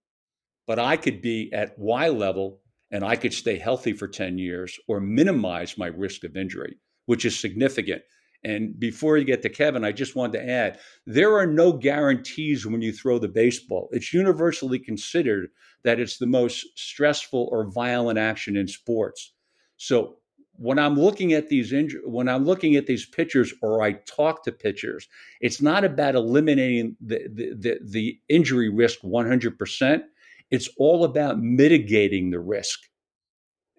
[0.70, 4.78] but I could be at Y level and I could stay healthy for 10 years
[4.88, 6.78] or minimize my risk of injury,
[7.08, 8.04] which is significant.
[8.44, 12.68] And before you get to Kevin, I just wanted to add there are no guarantees
[12.68, 13.90] when you throw the baseball.
[13.92, 15.50] It's universally considered
[15.86, 19.34] that it's the most stressful or violent action in sports.
[19.78, 20.18] So
[20.54, 24.44] when I'm looking at these inju- when I'm looking at these pitchers or I talk
[24.44, 25.08] to pitchers,
[25.42, 30.04] it's not about eliminating the, the, the, the injury risk 100%.
[30.52, 32.80] It's all about mitigating the risk.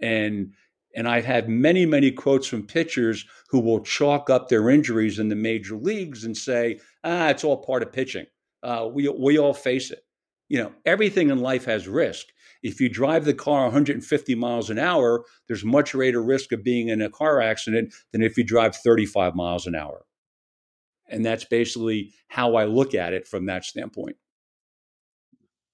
[0.00, 0.52] And
[0.94, 5.28] and I've had many, many quotes from pitchers who will chalk up their injuries in
[5.28, 8.26] the major leagues and say, ah, it's all part of pitching.
[8.62, 10.00] Uh, we, we all face it.
[10.48, 12.26] You know, everything in life has risk.
[12.62, 16.88] If you drive the car 150 miles an hour, there's much greater risk of being
[16.88, 20.04] in a car accident than if you drive 35 miles an hour.
[21.08, 24.16] And that's basically how I look at it from that standpoint.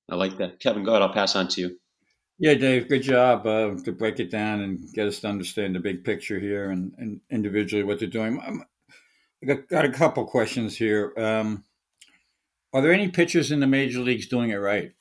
[0.09, 0.61] I like that.
[0.61, 1.03] Kevin, go ahead.
[1.03, 1.79] I'll pass on to you.
[2.39, 5.81] Yeah, Dave, good job uh, to break it down and get us to understand the
[5.81, 8.41] big picture here and, and individually what they're doing.
[8.47, 8.63] I'm,
[9.43, 11.15] I got, got a couple questions here.
[11.17, 11.65] Um,
[12.75, 14.93] are there any pitchers in the major leagues doing it right?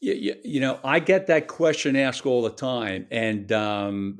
[0.00, 4.18] You, you, you know, I get that question asked all the time, and um,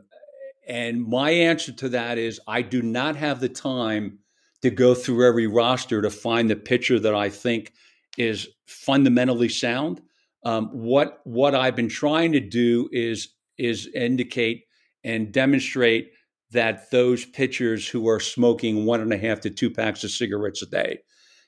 [0.68, 4.18] and my answer to that is I do not have the time
[4.62, 7.72] to go through every roster to find the pitcher that I think
[8.20, 10.00] is fundamentally sound.
[10.44, 14.64] Um, what what I've been trying to do is is indicate
[15.04, 16.12] and demonstrate
[16.50, 20.62] that those pitchers who are smoking one and a half to two packs of cigarettes
[20.62, 20.98] a day,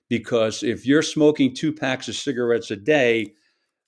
[0.08, 3.32] because if you're smoking two packs of cigarettes a day,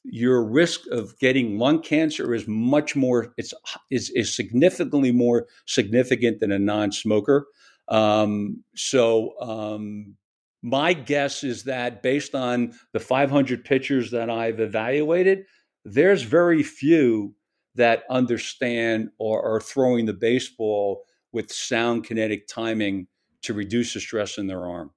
[0.05, 3.55] your risk of getting lung cancer is much more it's
[3.91, 7.47] is, is significantly more significant than a non-smoker.
[7.89, 10.17] Um, so um,
[10.65, 15.45] my guess is that based on the 500 pitchers that I've evaluated,
[15.85, 17.35] there's very few
[17.75, 23.09] that understand or are throwing the baseball with sound kinetic timing
[23.43, 24.91] to reduce the stress in their arm.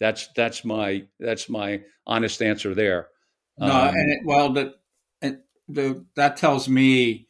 [0.00, 3.06] That's that's my that's my honest answer there.
[3.58, 4.74] No, um, and it, well, the,
[5.68, 7.28] the that tells me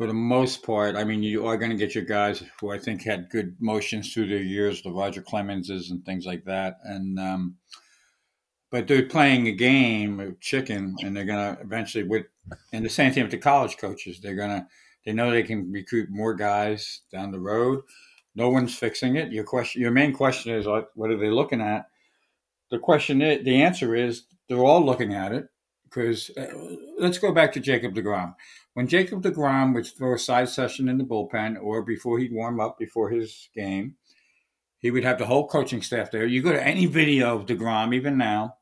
[0.00, 2.78] for the most part, I mean, you are going to get your guys who I
[2.78, 6.78] think had good motions through their years, the Roger Clemenses and things like that.
[6.84, 7.56] And, um,
[8.70, 12.24] but they're playing a game of chicken and they're going to eventually with,
[12.72, 14.20] and the same thing with the college coaches.
[14.22, 14.66] They're going to,
[15.04, 17.82] they know they can recruit more guys down the road.
[18.34, 19.32] No one's fixing it.
[19.32, 21.90] Your question, your main question is, what are they looking at?
[22.70, 25.48] The question, is, the answer is they're all looking at it
[25.90, 26.46] because uh,
[26.98, 28.34] let's go back to Jacob DeGrom.
[28.74, 32.60] When Jacob DeGrom would throw a side session in the bullpen or before he'd warm
[32.60, 33.96] up before his game,
[34.78, 36.26] he would have the whole coaching staff there.
[36.26, 38.56] You go to any video of DeGrom, even now,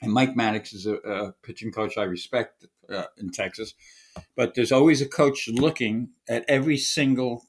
[0.00, 3.74] and Mike Maddux is a, a pitching coach I respect uh, in Texas,
[4.36, 7.44] but there's always a coach looking at every single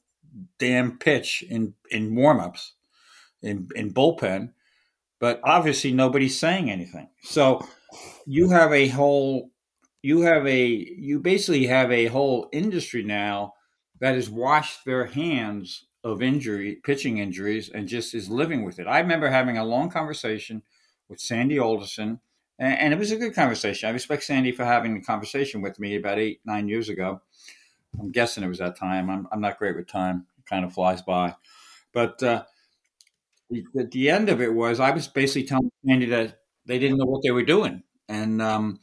[0.58, 2.72] damn pitch in, in warmups,
[3.42, 4.50] in, in bullpen,
[5.20, 7.08] but obviously nobody's saying anything.
[7.22, 7.66] So
[8.26, 9.50] you have a whole
[10.02, 13.54] you have a you basically have a whole industry now
[14.00, 18.86] that has washed their hands of injury, pitching injuries, and just is living with it.
[18.86, 20.62] I remember having a long conversation
[21.08, 22.20] with Sandy Alderson,
[22.58, 23.88] and, and it was a good conversation.
[23.88, 27.22] I respect Sandy for having the conversation with me about eight, nine years ago.
[27.98, 29.08] I'm guessing it was that time.
[29.08, 31.34] I'm, I'm not great with time; it kind of flies by.
[31.92, 32.44] But uh,
[33.50, 37.04] the, the end of it was I was basically telling Sandy that they didn't know
[37.04, 38.80] what they were doing, and um,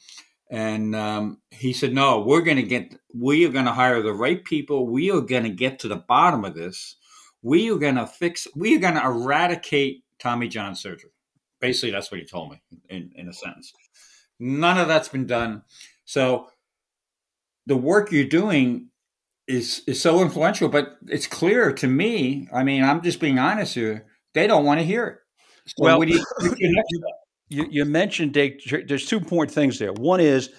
[0.49, 2.93] and um, he said, "No, we're going to get.
[3.13, 4.87] We are going to hire the right people.
[4.87, 6.95] We are going to get to the bottom of this.
[7.41, 8.47] We are going to fix.
[8.55, 11.11] We are going to eradicate Tommy John surgery."
[11.59, 13.71] Basically, that's what he told me in, in a sentence.
[14.39, 15.61] None of that's been done.
[16.05, 16.47] So
[17.67, 18.89] the work you're doing
[19.47, 22.47] is is so influential, but it's clear to me.
[22.53, 24.07] I mean, I'm just being honest here.
[24.33, 25.17] They don't want to hear it.
[25.67, 27.03] So well, you, you,
[27.51, 28.61] you, mentioned Dave.
[28.87, 29.93] There's two important things there.
[29.93, 30.49] One is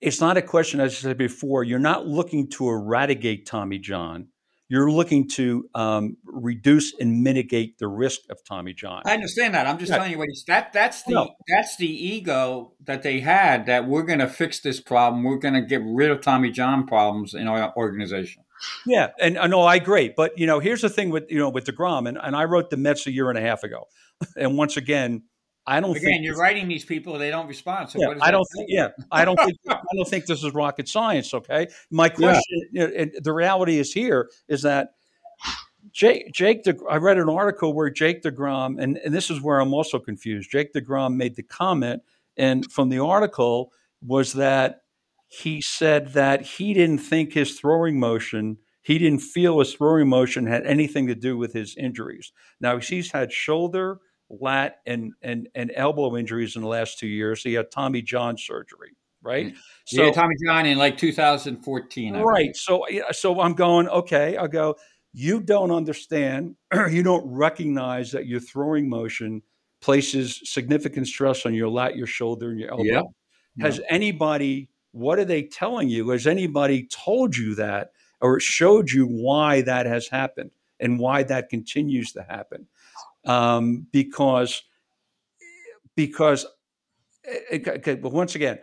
[0.00, 1.64] it's not a question, as I said before.
[1.64, 4.28] You're not looking to eradicate Tommy John
[4.68, 9.02] you're looking to um, reduce and mitigate the risk of Tommy John.
[9.06, 9.66] I understand that.
[9.66, 9.96] I'm just yeah.
[9.96, 10.72] telling you what he's that.
[10.72, 11.34] That's the no.
[11.48, 15.24] that's the ego that they had that we're going to fix this problem.
[15.24, 18.44] We're going to get rid of Tommy John problems in our organization.
[18.84, 21.48] Yeah, and I know I agree, but you know, here's the thing with you know
[21.48, 23.84] with Degrom, and, and I wrote the Mets a year and a half ago,
[24.36, 25.22] and once again,
[25.68, 27.90] I don't Again, you're writing these people; they don't respond.
[27.90, 28.46] So yeah, I don't.
[28.56, 29.58] Think, yeah, I don't think.
[29.68, 31.34] I don't think this is rocket science.
[31.34, 32.86] Okay, my question, yeah.
[32.86, 34.94] you know, the reality is here is that
[35.92, 39.60] Jake, Jake De, I read an article where Jake Degrom, and, and this is where
[39.60, 40.50] I'm also confused.
[40.50, 42.02] Jake Degrom made the comment,
[42.38, 44.80] and from the article was that
[45.28, 50.46] he said that he didn't think his throwing motion, he didn't feel his throwing motion
[50.46, 52.32] had anything to do with his injuries.
[52.58, 54.00] Now he's had shoulder
[54.30, 57.42] lat and and and elbow injuries in the last two years.
[57.42, 59.54] He had Tommy John surgery, right?
[59.84, 62.16] So yeah, Tommy John in like 2014.
[62.16, 62.54] right.
[62.56, 64.36] So so I'm going okay.
[64.36, 64.76] I go.
[65.12, 66.56] You don't understand.
[66.90, 69.42] you don't recognize that your throwing motion
[69.80, 72.82] places significant stress on your lat, your shoulder, and your elbow.
[72.84, 73.02] Yeah.
[73.60, 74.68] Has anybody?
[74.92, 76.08] What are they telling you?
[76.10, 81.48] Has anybody told you that, or showed you why that has happened and why that
[81.48, 82.66] continues to happen?
[83.28, 84.62] Um, because
[85.94, 86.46] because
[87.24, 88.58] eh, okay, but once again,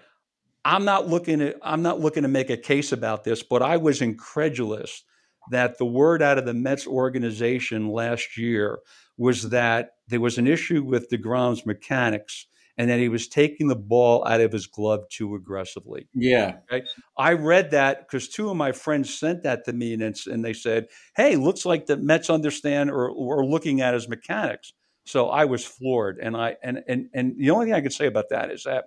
[0.65, 3.77] I'm not looking at I'm not looking to make a case about this, but I
[3.77, 5.03] was incredulous
[5.51, 8.79] that the word out of the Mets organization last year
[9.17, 13.75] was that there was an issue with DeGrom's mechanics and that he was taking the
[13.75, 16.07] ball out of his glove too aggressively.
[16.13, 16.57] Yeah.
[16.71, 16.85] Okay?
[17.17, 20.53] I read that because two of my friends sent that to me and, and they
[20.53, 24.73] said, hey, looks like the Mets understand or are looking at his mechanics.
[25.05, 26.19] So I was floored.
[26.19, 28.85] And I and, and, and the only thing I could say about that is that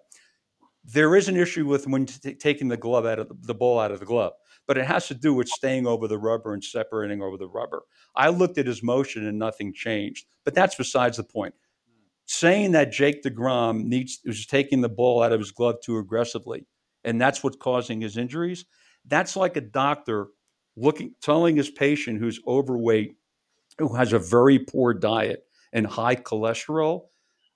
[0.84, 3.78] there is an issue with when t- taking the glove out of the, the ball
[3.78, 4.32] out of the glove,
[4.66, 7.82] but it has to do with staying over the rubber and separating over the rubber.
[8.16, 11.54] I looked at his motion and nothing changed, but that's besides the point
[12.28, 16.66] saying that Jake DeGrom needs is taking the ball out of his glove too aggressively,
[17.02, 18.66] and that's what's causing his injuries.
[19.06, 20.28] That's like a doctor
[20.76, 23.16] looking telling his patient who's overweight,
[23.78, 27.06] who has a very poor diet and high cholesterol,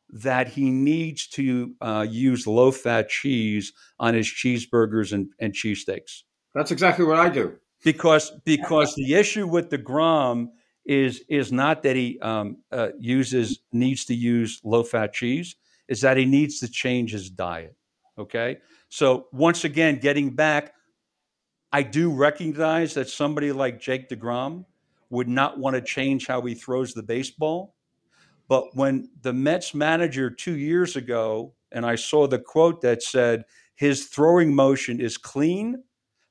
[0.09, 6.23] that he needs to uh, use low fat cheese on his cheeseburgers and, and cheesesteaks.
[6.55, 7.57] That's exactly what I do.
[7.85, 10.49] Because because the issue with DeGrom
[10.85, 15.57] is is not that he um, uh, uses needs to use low fat cheese,
[15.89, 17.77] is that he needs to change his diet.
[18.19, 20.75] Okay, so once again, getting back,
[21.73, 24.65] I do recognize that somebody like Jake Degrom
[25.11, 27.75] would not want to change how he throws the baseball.
[28.49, 33.45] But when the Mets manager two years ago, and I saw the quote that said
[33.77, 35.83] his throwing motion is clean,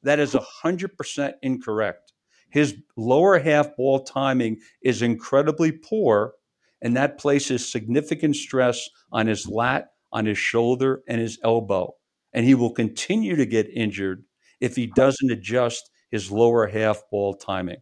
[0.03, 2.10] that is 100% incorrect.
[2.51, 6.33] His lower half ball timing is incredibly poor,
[6.81, 11.95] and that places significant stress on his lat, on his shoulder, and his elbow.
[12.33, 14.23] And he will continue to get injured
[14.59, 17.81] if he doesn't adjust his lower half ball timing.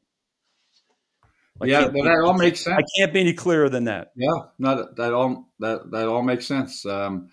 [1.62, 2.78] I yeah, well, that all makes sense.
[2.78, 4.12] I can't be any clearer than that.
[4.16, 4.30] Yeah,
[4.60, 6.86] no, that, that all that that all makes sense.
[6.86, 7.30] Um,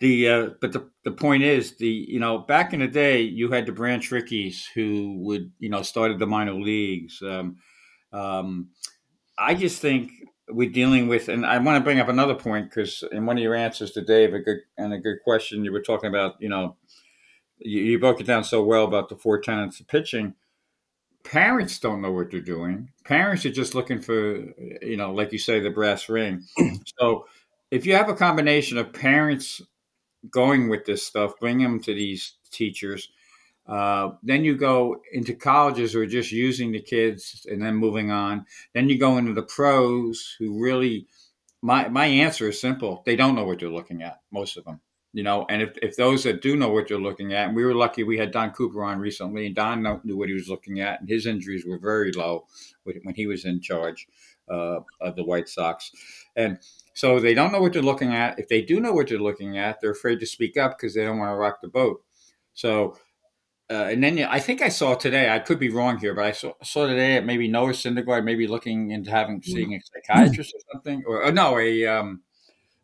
[0.00, 3.50] the uh, but the the point is the you know back in the day you
[3.50, 7.22] had the Branch Rickeys who would you know started the minor leagues.
[7.22, 7.56] Um,
[8.12, 8.68] um,
[9.38, 10.10] I just think
[10.48, 13.42] we're dealing with, and I want to bring up another point because in one of
[13.42, 16.48] your answers to Dave, a good and a good question, you were talking about you
[16.48, 16.76] know
[17.58, 20.34] you, you broke it down so well about the four tenets of pitching.
[21.24, 22.90] Parents don't know what they're doing.
[23.04, 24.44] Parents are just looking for,
[24.82, 26.44] you know, like you say, the brass ring.
[27.00, 27.26] so
[27.72, 29.60] if you have a combination of parents
[30.30, 33.08] going with this stuff, bring them to these teachers.
[33.66, 38.10] Uh, then you go into colleges who are just using the kids and then moving
[38.10, 38.46] on.
[38.74, 41.06] Then you go into the pros who really,
[41.62, 43.02] my, my answer is simple.
[43.04, 44.80] They don't know what they're looking at, most of them,
[45.12, 47.64] you know, and if, if those that do know what they're looking at, and we
[47.64, 50.80] were lucky we had Don Cooper on recently and Don knew what he was looking
[50.80, 52.46] at and his injuries were very low
[52.84, 54.06] when he was in charge.
[54.48, 55.90] uh, of the White Sox,
[56.34, 56.58] and
[56.96, 58.38] so they don't know what they're looking at.
[58.38, 61.04] If they do know what they're looking at, they're afraid to speak up because they
[61.04, 62.02] don't want to rock the boat.
[62.54, 62.96] So,
[63.70, 65.28] uh, and then I think I saw today.
[65.28, 68.46] I could be wrong here, but I saw, saw today that maybe Noah Syndergaard maybe
[68.46, 72.22] looking into having seeing a psychiatrist or something, or, or no, a um,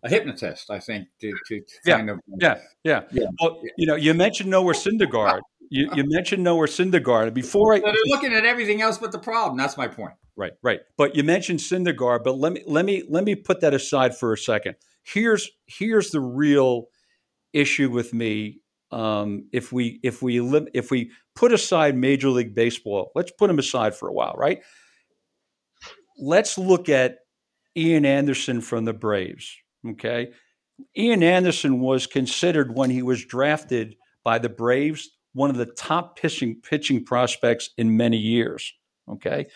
[0.03, 0.71] a hypnotist.
[0.71, 1.97] I think to, to yeah.
[1.97, 3.29] kind of yeah yeah yeah.
[3.41, 5.41] Well, you know, you mentioned Noah Syndergaard.
[5.71, 7.73] You, you mentioned Noah Syndergaard before.
[7.73, 9.57] I, so they're looking at everything else but the problem.
[9.57, 10.13] That's my point.
[10.37, 10.81] Right, right.
[10.97, 14.33] But you mentioned Syndergaard, but let me let me let me put that aside for
[14.33, 14.77] a second.
[15.03, 16.87] Here's here's the real
[17.53, 18.61] issue with me.
[18.91, 20.41] Um, if we if we
[20.73, 24.63] if we put aside Major League Baseball, let's put them aside for a while, right?
[26.19, 27.19] Let's look at
[27.77, 29.55] Ian Anderson from the Braves.
[29.87, 30.33] Okay,
[30.97, 36.19] Ian Anderson was considered when he was drafted by the Braves one of the top
[36.19, 38.73] pitching pitching prospects in many years.
[39.11, 39.47] Okay.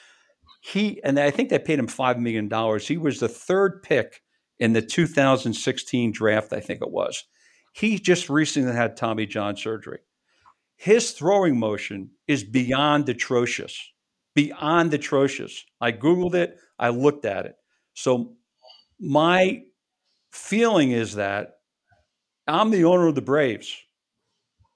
[0.67, 2.89] He and I think they paid him five million dollars.
[2.89, 4.23] He was the third pick
[4.59, 7.23] in the 2016 draft, I think it was.
[7.73, 10.01] He just recently had Tommy John surgery.
[10.75, 13.93] His throwing motion is beyond atrocious.
[14.35, 15.65] Beyond atrocious.
[15.81, 17.55] I Googled it, I looked at it.
[17.95, 18.35] So
[18.99, 19.63] my
[20.33, 21.59] feeling is that
[22.49, 23.73] I'm the owner of the Braves.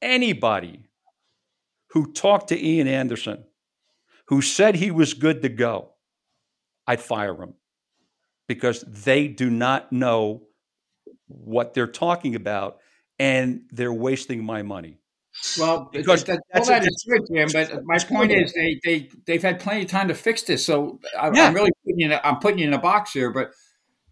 [0.01, 0.84] Anybody
[1.88, 3.45] who talked to Ian Anderson,
[4.31, 5.91] who said he was good to go,
[6.87, 7.55] I'd fire him
[8.47, 10.43] because they do not know
[11.26, 12.78] what they're talking about
[13.18, 14.99] and they're wasting my money.
[15.59, 17.49] Well, because that, that's all that is good, Jim.
[17.53, 20.64] But my point is, they they they've had plenty of time to fix this.
[20.64, 21.47] So I, yeah.
[21.47, 23.31] I'm really putting you in a, I'm putting you in a box here.
[23.31, 23.53] But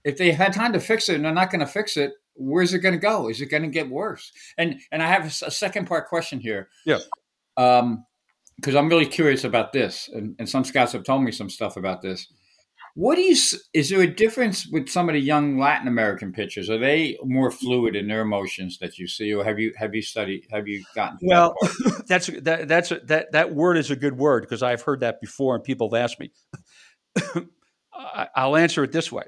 [0.05, 2.73] if they had time to fix it and they're not going to fix it, where's
[2.73, 3.29] it going to go?
[3.29, 4.31] Is it going to get worse?
[4.57, 6.69] And and I have a, a second part question here.
[6.87, 6.99] Yeah
[7.59, 8.07] um,
[8.59, 11.77] because I'm really curious about this, and, and some scouts have told me some stuff
[11.77, 12.27] about this.
[12.95, 13.37] What do you
[13.75, 16.69] is there a difference with some of the young Latin American pitchers?
[16.69, 20.03] Are they more fluid in their emotions that you see, or have you have you
[20.03, 20.47] studied?
[20.51, 21.19] Have you gotten?
[21.23, 25.01] well, that that's that that's that that word is a good word because I've heard
[25.01, 26.33] that before, and people have asked me.
[28.35, 29.25] I'll answer it this way.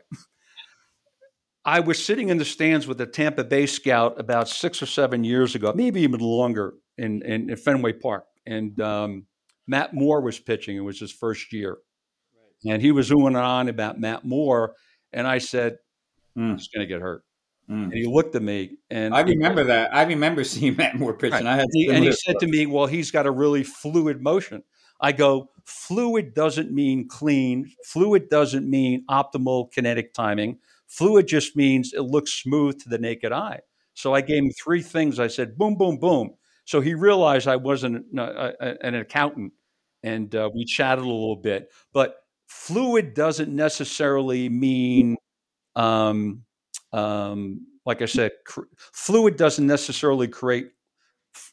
[1.65, 5.25] I was sitting in the stands with a Tampa Bay scout about six or seven
[5.25, 8.25] years ago, maybe even longer, in, in, in Fenway Park.
[8.51, 9.27] And um,
[9.67, 10.77] Matt Moore was pitching.
[10.77, 11.79] It was his first year.
[12.65, 12.73] Right.
[12.75, 14.75] And he was oohing and on about Matt Moore.
[15.13, 15.79] And I said,
[16.37, 16.57] mm.
[16.57, 17.23] he's going to get hurt.
[17.71, 17.85] Mm.
[17.85, 19.95] And he looked at me, and I remember that.
[19.95, 21.45] I remember seeing Matt Moore pitching.
[21.45, 21.55] Right.
[21.55, 24.65] I had and he said to me, "Well, he's got a really fluid motion."
[25.01, 27.71] I go, "Fluid doesn't mean clean.
[27.87, 30.59] Fluid doesn't mean optimal kinetic timing.
[30.89, 33.61] Fluid just means it looks smooth to the naked eye."
[33.95, 35.21] So I gave him three things.
[35.21, 36.35] I said, "Boom, boom, boom."
[36.71, 39.53] So he realized I wasn't an accountant,
[40.05, 41.69] and uh, we chatted a little bit.
[41.93, 42.15] But
[42.47, 45.17] fluid doesn't necessarily mean,
[45.75, 46.45] um,
[46.93, 50.69] um, like I said, cr- fluid doesn't necessarily create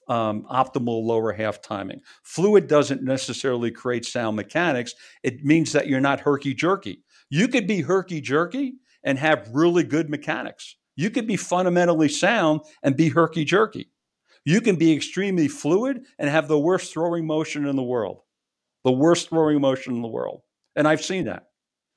[0.08, 2.02] um, optimal lower half timing.
[2.22, 4.94] Fluid doesn't necessarily create sound mechanics.
[5.24, 7.04] It means that you're not herky jerky.
[7.32, 10.76] You could be herky jerky and have really good mechanics.
[10.96, 13.90] You could be fundamentally sound and be herky jerky.
[14.48, 18.22] You can be extremely fluid and have the worst throwing motion in the world,
[18.86, 20.40] the worst throwing motion in the world.
[20.74, 21.48] And I've seen that,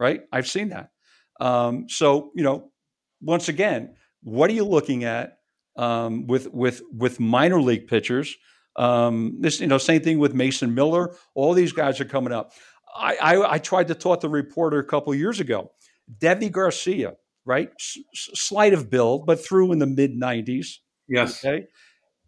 [0.01, 0.22] right?
[0.32, 0.90] I've seen that.
[1.38, 2.72] Um, so, you know,
[3.20, 3.94] once again,
[4.24, 5.38] what are you looking at
[5.76, 8.34] um, with with with minor league pitchers?
[8.74, 11.14] Um, this, you know, same thing with Mason Miller.
[11.36, 12.51] All these guys are coming up.
[12.92, 15.70] I, I, I tried to talk to the reporter a couple years ago.
[16.18, 17.70] Deivi Garcia, right?
[17.78, 17.98] S-
[18.34, 20.78] slight of build, but through in the mid 90s.
[21.07, 21.44] Yes.
[21.44, 21.66] Okay.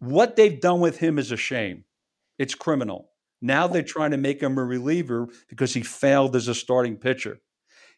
[0.03, 1.85] What they've done with him is a shame.
[2.37, 3.11] It's criminal.
[3.41, 7.37] Now they're trying to make him a reliever because he failed as a starting pitcher.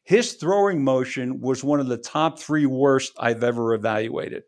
[0.03, 4.43] His throwing motion was one of the top three worst I've ever evaluated.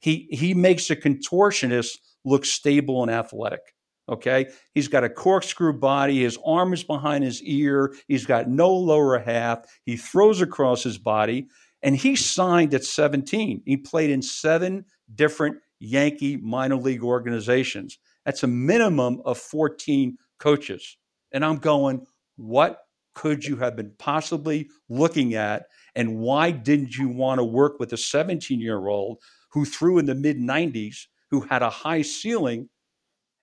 [0.00, 1.96] He he makes a contortionist
[2.26, 3.62] look stable and athletic.
[4.10, 4.48] Okay.
[4.74, 6.22] He's got a corkscrew body.
[6.22, 7.94] His arm is behind his ear.
[8.06, 9.60] He's got no lower half.
[9.86, 11.48] He throws across his body.
[11.82, 13.62] And he signed at 17.
[13.64, 14.84] He played in seven
[15.14, 17.98] different Yankee minor league organizations.
[18.24, 20.96] That's a minimum of 14 coaches.
[21.32, 22.06] And I'm going,
[22.36, 22.80] what
[23.14, 25.64] could you have been possibly looking at?
[25.94, 29.18] And why didn't you want to work with a 17 year old
[29.52, 32.68] who threw in the mid 90s, who had a high ceiling,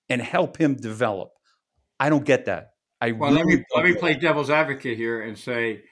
[0.09, 1.29] and help him develop?
[1.99, 2.71] I don't get that.
[3.01, 5.83] I well, really let me let me play devil's advocate here and say,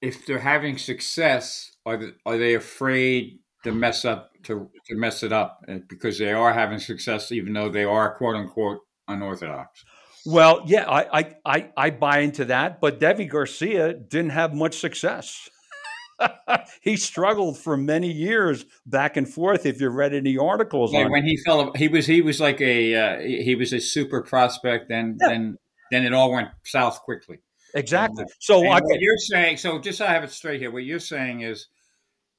[0.00, 5.22] if they're having success, are they, are they afraid to mess up to to mess
[5.22, 9.84] it up uh, because they are having success, even though they are quote unquote unorthodox.
[10.24, 14.78] Well, yeah, I, I, I, I buy into that, but Deivi Garcia didn't have much
[14.78, 15.48] success.
[16.80, 19.66] he struggled for many years back and forth.
[19.66, 22.94] If you read any articles, like when he fell, he was he was like a
[22.94, 25.28] uh, he was a super prospect, and yeah.
[25.28, 25.58] then
[25.90, 27.38] then it all went south quickly.
[27.74, 28.24] Exactly.
[28.38, 31.00] so I, what you're saying, so just so I have it straight here, what you're
[31.00, 31.68] saying is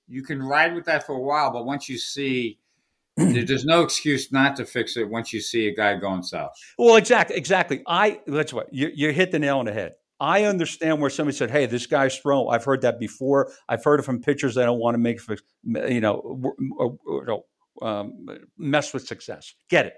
[0.08, 2.60] you can ride with that for a while, but once you see
[3.18, 6.52] there's no excuse not to fix it once you see a guy going south.
[6.80, 7.84] Well, exactly, exactly.
[7.88, 9.94] I that's what you, you hit the nail on the head.
[10.20, 13.52] I understand where somebody said, "Hey, this guy's throw." I've heard that before.
[13.70, 15.20] I've heard it from pitchers that don't want to make,
[15.64, 17.46] you know,
[17.82, 18.26] um,
[18.58, 19.54] mess with success.
[19.70, 19.98] Get it.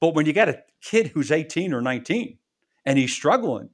[0.00, 2.38] But when you got a kid who's 18 or 19
[2.84, 3.70] and he's struggling,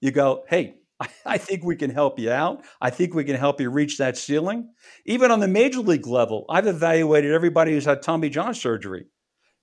[0.00, 0.74] you go, "Hey,
[1.26, 2.64] I think we can help you out.
[2.80, 4.70] I think we can help you reach that ceiling.
[5.06, 9.06] Even on the major league level, I've evaluated everybody who's had Tommy John surgery.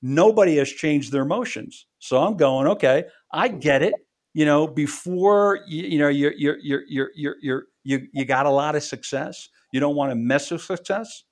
[0.02, 1.86] Nobody has changed their motions.
[2.00, 3.94] So I'm going, okay, I get it.
[4.34, 8.46] You know, before you, you know you're you're you're you're you're, you're you you got
[8.46, 9.50] a lot of success.
[9.74, 11.24] You don't want to mess with success.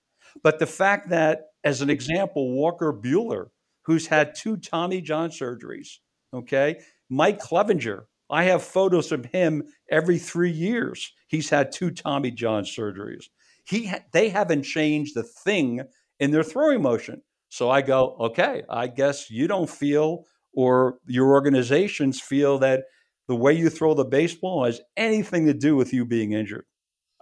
[0.43, 3.47] But the fact that, as an example, Walker Buehler,
[3.85, 5.87] who's had two Tommy John surgeries,
[6.33, 11.11] okay, Mike Clevinger, I have photos of him every three years.
[11.27, 13.25] He's had two Tommy John surgeries.
[13.65, 15.81] He ha- they haven't changed a thing
[16.19, 17.21] in their throwing motion.
[17.49, 22.83] So I go, okay, I guess you don't feel or your organizations feel that
[23.27, 26.65] the way you throw the baseball has anything to do with you being injured.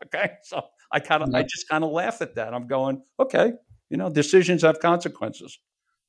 [0.06, 2.54] Okay, so I kind of, I just kind of laugh at that.
[2.54, 3.54] I'm going, okay,
[3.90, 5.58] you know, decisions have consequences.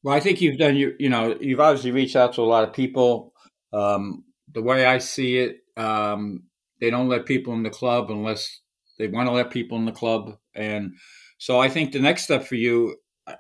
[0.02, 2.64] Well, I think you've done you, you know, you've obviously reached out to a lot
[2.64, 3.32] of people.
[3.72, 6.44] Um, the way I see it, um,
[6.80, 8.60] they don't let people in the club unless
[8.98, 10.38] they want to let people in the club.
[10.54, 10.94] And
[11.38, 12.96] so I think the next step for you,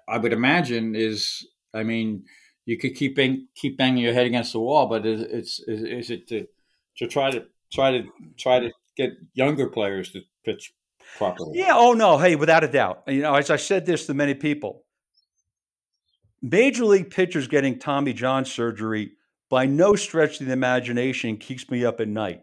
[0.06, 2.24] I would imagine, is I mean,
[2.64, 5.82] you could keep bang, keep banging your head against the wall, but is, it's is,
[5.82, 6.46] is it to
[6.98, 8.04] to try to try to
[8.36, 10.74] try to get younger players to pitch
[11.16, 11.58] properly?
[11.58, 11.72] Yeah.
[11.74, 12.18] Oh no.
[12.18, 13.04] Hey, without a doubt.
[13.06, 14.84] You know, as I said this to many people,
[16.42, 19.12] major league pitchers getting Tommy John surgery
[19.50, 22.42] by no stretch of the imagination keeps me up at night.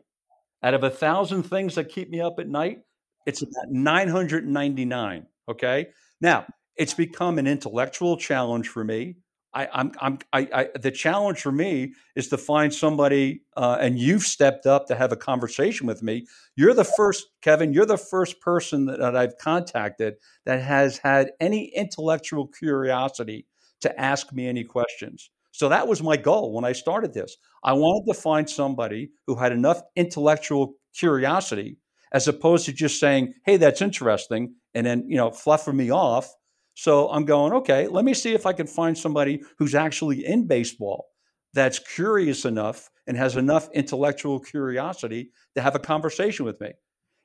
[0.64, 2.80] Out of a thousand things that keep me up at night,
[3.26, 5.26] it's about 999.
[5.50, 5.88] Okay.
[6.22, 6.46] Now,
[6.76, 9.18] it's become an intellectual challenge for me.
[9.54, 13.98] I, I'm, I'm, I, I, the challenge for me is to find somebody, uh, and
[13.98, 16.28] you've stepped up to have a conversation with me.
[16.58, 17.72] You're the first, Kevin.
[17.72, 23.48] You're the first person that, that I've contacted that has had any intellectual curiosity
[23.80, 25.30] to ask me any questions.
[25.56, 27.38] So that was my goal when I started this.
[27.64, 31.78] I wanted to find somebody who had enough intellectual curiosity
[32.12, 36.30] as opposed to just saying, "Hey, that's interesting," and then you know fluffing me off.
[36.74, 40.46] So I'm going, okay, let me see if I can find somebody who's actually in
[40.46, 41.06] baseball
[41.54, 46.74] that's curious enough and has enough intellectual curiosity to have a conversation with me.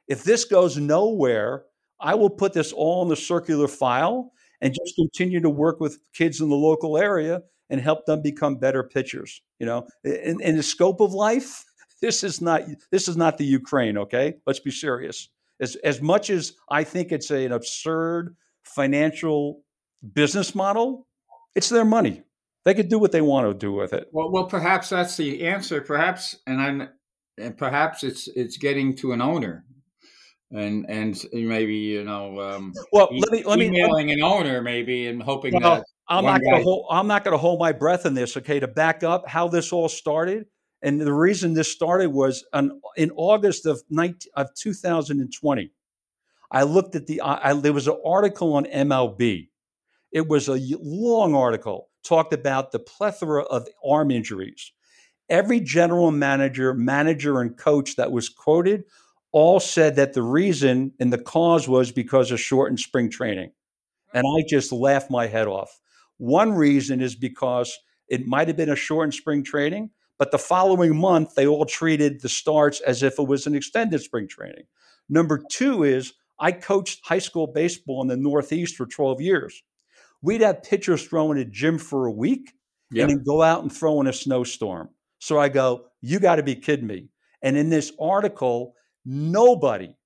[0.06, 1.64] If this goes nowhere,
[2.00, 5.98] I will put this all in the circular file and just continue to work with
[6.14, 9.42] kids in the local area and help them become better pitchers.
[9.58, 11.64] You know, in, in the scope of life,
[12.02, 13.96] this is not this is not the Ukraine.
[13.96, 15.28] Okay, let's be serious.
[15.60, 19.62] As as much as I think it's a, an absurd financial
[20.14, 21.06] business model,
[21.54, 22.22] it's their money.
[22.64, 24.08] They could do what they want to do with it.
[24.12, 25.80] Well, well, perhaps that's the answer.
[25.80, 26.88] Perhaps, and I'm,
[27.38, 29.64] and perhaps it's it's getting to an owner
[30.52, 35.06] and and maybe you know um, well let me let me emailing an owner maybe
[35.06, 36.86] and hoping well, that I'm not going to hold.
[36.90, 38.36] I'm not going to hold my breath in this.
[38.36, 40.46] Okay, to back up how this all started,
[40.82, 45.70] and the reason this started was on, in August of 19, of 2020.
[46.50, 47.20] I looked at the.
[47.20, 49.48] I, there was an article on MLB.
[50.12, 54.72] It was a long article talked about the plethora of arm injuries.
[55.28, 58.84] Every general manager, manager, and coach that was quoted
[59.32, 63.52] all said that the reason and the cause was because of shortened spring training.
[64.12, 64.44] And mm-hmm.
[64.44, 65.78] I just laughed my head off.
[66.20, 70.94] One reason is because it might have been a shortened spring training, but the following
[70.94, 74.64] month they all treated the starts as if it was an extended spring training.
[75.08, 79.62] Number two is I coached high school baseball in the Northeast for 12 years.
[80.20, 82.52] We'd have pitchers throwing a gym for a week
[82.90, 83.08] yep.
[83.08, 84.90] and then go out and throw in a snowstorm.
[85.20, 87.08] So I go, you got to be kidding me.
[87.40, 88.74] And in this article,
[89.06, 89.96] nobody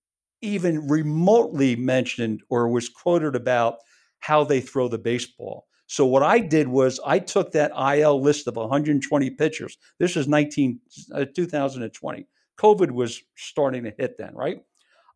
[0.43, 3.79] even remotely mentioned or was quoted about
[4.21, 5.67] how they throw the baseball.
[5.87, 9.77] So what I did was I took that IL list of 120 pitchers.
[9.99, 10.81] This is 19,
[11.13, 12.27] uh, 2020.
[12.59, 14.63] COVID was starting to hit then, right?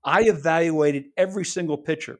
[0.05, 2.19] I evaluated every single pitcher.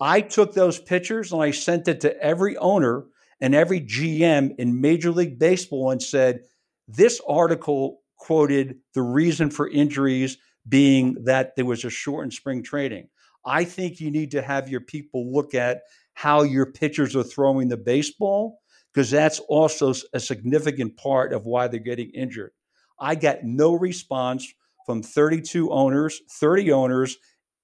[0.00, 3.04] I took those pitchers and I sent it to every owner
[3.40, 6.40] and every GM in Major League Baseball and said,
[6.88, 13.08] This article quoted the reason for injuries being that there was a shortened spring training.
[13.44, 15.82] I think you need to have your people look at
[16.14, 18.60] how your pitchers are throwing the baseball
[18.92, 22.52] because that's also a significant part of why they're getting injured.
[22.98, 24.52] I got no response
[24.86, 27.16] from 32 owners, 30 owners,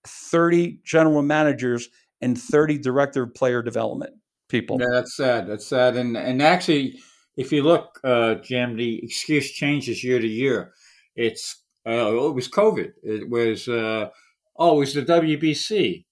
[0.06, 1.88] 30 general managers,
[2.20, 4.14] and 30 director of player development
[4.48, 4.78] people.
[4.80, 5.48] Yeah, that's sad.
[5.48, 5.96] That's sad.
[5.96, 6.98] And and actually,
[7.36, 10.72] if you look, uh, Jim, the excuse changes year to year.
[11.16, 12.92] It's uh, it was COVID.
[13.02, 14.08] It was uh,
[14.56, 16.04] oh, it was the WBC.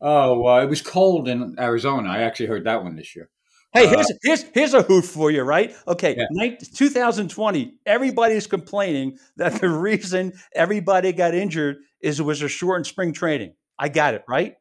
[0.00, 2.08] Oh, uh, it was cold in Arizona.
[2.08, 3.30] I actually heard that one this year.
[3.72, 5.74] Hey, uh, here's here's here's a hoot for you, right?
[5.86, 6.56] Okay, yeah.
[6.74, 7.74] 2020.
[7.84, 13.54] Everybody's complaining that the reason everybody got injured is it was a shortened spring training.
[13.78, 14.54] I got it right.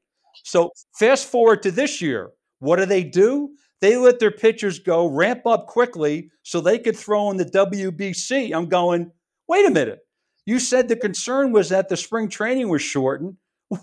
[0.43, 2.31] So fast forward to this year.
[2.59, 3.51] What do they do?
[3.81, 8.53] They let their pitchers go, ramp up quickly so they could throw in the WBC.
[8.53, 9.11] I'm going.
[9.47, 9.99] Wait a minute.
[10.45, 13.37] You said the concern was that the spring training was shortened.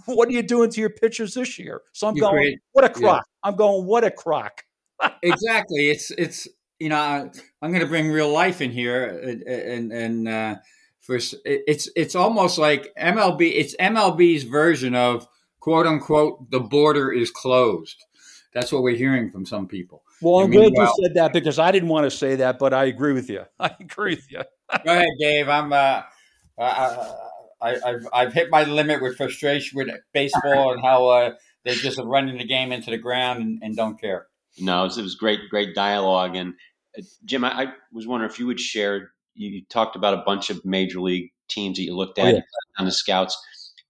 [0.07, 1.83] What are you doing to your pitchers this year?
[1.93, 3.25] So I'm you going, create, what a crock.
[3.27, 3.49] Yeah.
[3.49, 4.65] I'm going, what a crock.
[5.23, 5.91] exactly.
[5.91, 7.31] It's it's you know
[7.63, 10.57] I'm going to bring real life in here and and, and uh,
[11.01, 13.53] for it's it's almost like MLB.
[13.55, 15.27] It's MLB's version of
[15.61, 18.05] quote unquote the border is closed.
[18.55, 20.05] That's what we're hearing from some people.
[20.21, 22.85] Well, I'm glad you said that because I didn't want to say that, but I
[22.85, 23.45] agree with you.
[23.59, 24.43] I agree with you.
[24.85, 25.49] Go ahead, Dave.
[25.49, 25.73] I'm.
[25.73, 26.03] Uh,
[27.63, 31.35] I, have I've hit my limit with frustration with baseball and how uh,
[31.65, 34.27] they're just running the game into the ground and, and don't care.
[34.59, 36.37] No, it was, it was, great, great dialogue.
[36.37, 36.55] And
[36.99, 39.13] uh, Jim, I, I, was wondering if you would share.
[39.35, 42.41] You talked about a bunch of major league teams that you looked at oh, yeah.
[42.79, 43.41] on the scouts.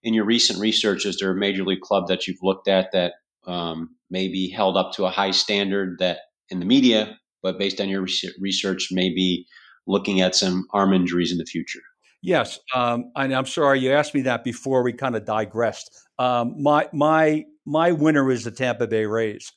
[0.05, 3.15] In your recent research, is there a major league club that you've looked at that
[3.47, 6.19] um, maybe held up to a high standard that
[6.49, 8.07] in the media, but based on your
[8.39, 9.47] research, maybe
[9.87, 11.83] looking at some arm injuries in the future?
[12.23, 15.91] Yes, um, and I'm sorry you asked me that before we kind of digressed.
[16.19, 19.53] Um, my my my winner is the Tampa Bay Rays.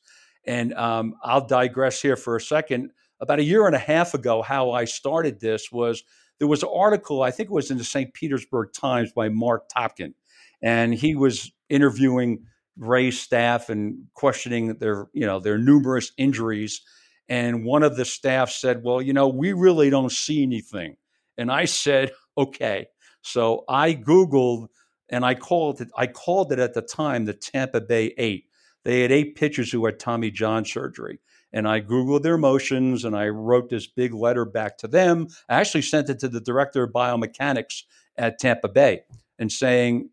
[0.48, 2.92] And um, I'll digress here for a second.
[3.20, 6.04] About a year and a half ago, how I started this was
[6.38, 8.14] there was an article, I think it was in the St.
[8.14, 10.14] Petersburg Times by Marc Topkin,
[10.62, 12.44] and he was interviewing
[12.78, 16.82] Ray's staff and questioning their, you know, their numerous injuries.
[17.30, 20.98] And one of the staff said, "Well, you know, we really don't see anything."
[21.38, 22.88] And I said, "Okay."
[23.22, 24.68] So I Googled
[25.10, 25.90] and I called it.
[25.98, 28.46] I called it at the time the Tampa Bay Eight
[28.86, 31.20] they had eight pitchers who had Tommy John surgery.
[31.52, 35.28] And I Googled their motions and I wrote this big letter back to them.
[35.50, 37.84] I actually sent it to the director of biomechanics
[38.18, 39.02] at Tampa Bay
[39.40, 40.10] and saying,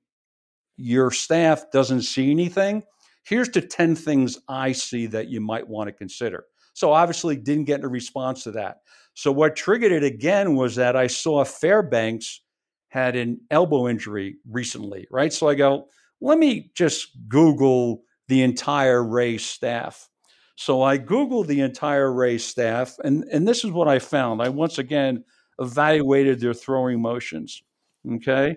[0.77, 2.83] Your staff doesn't see anything.
[3.25, 6.47] Here's the 10 things I see that you might want to consider.
[6.73, 8.79] So obviously didn't get a response to that.
[9.15, 12.41] So what triggered it again was that I saw Fairbanks
[12.89, 15.33] had an elbow injury recently, right?
[15.33, 15.89] So I go,
[16.21, 20.09] let me just Google the entire Ray staff.
[20.57, 24.41] So I Googled the entire Ray staff, and, and this is what I found.
[24.41, 25.25] I once again
[25.59, 27.63] evaluated their throwing motions.
[28.15, 28.57] Okay.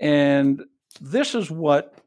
[0.00, 0.64] And
[1.00, 1.98] this is what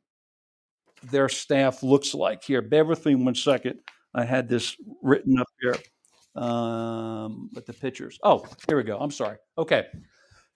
[1.03, 2.43] their staff looks like.
[2.43, 3.79] Here, bear with me one second.
[4.17, 5.75] I had this written up here
[6.43, 8.19] um, with the pictures.
[8.23, 8.97] Oh, here we go.
[8.97, 9.37] I'm sorry.
[9.57, 9.85] Okay.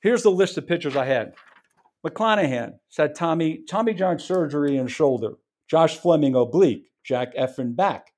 [0.02, 1.34] Here's the list of pictures I had.
[2.06, 5.36] McClanahan said Tommy Tommy John surgery and shoulder.
[5.70, 8.12] Josh Fleming oblique, Jack Eflin back,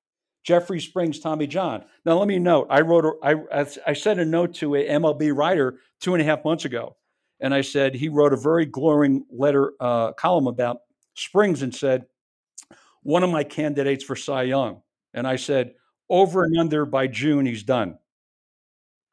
[0.44, 1.84] Jeffrey Springs, Tommy John.
[2.06, 5.36] Now let me note, I wrote, a, I, I sent a note to a MLB
[5.36, 6.96] writer two and a half months ago,
[7.40, 10.78] and I said he wrote a very glowing letter uh, column about
[11.16, 12.06] Springs and said
[13.04, 14.82] one of my candidates for Cy Young,
[15.14, 15.74] and I said
[16.10, 17.98] over and under by June he's done.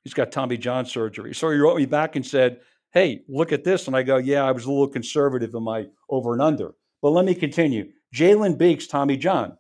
[0.05, 1.35] He's got Tommy John surgery.
[1.35, 2.61] So he wrote me back and said,
[2.93, 5.87] "Hey, look at this," and I go, "Yeah, I was a little conservative in my
[6.09, 7.93] over and under." But let me continue.
[8.15, 9.57] Jalen Beeks, Tommy John.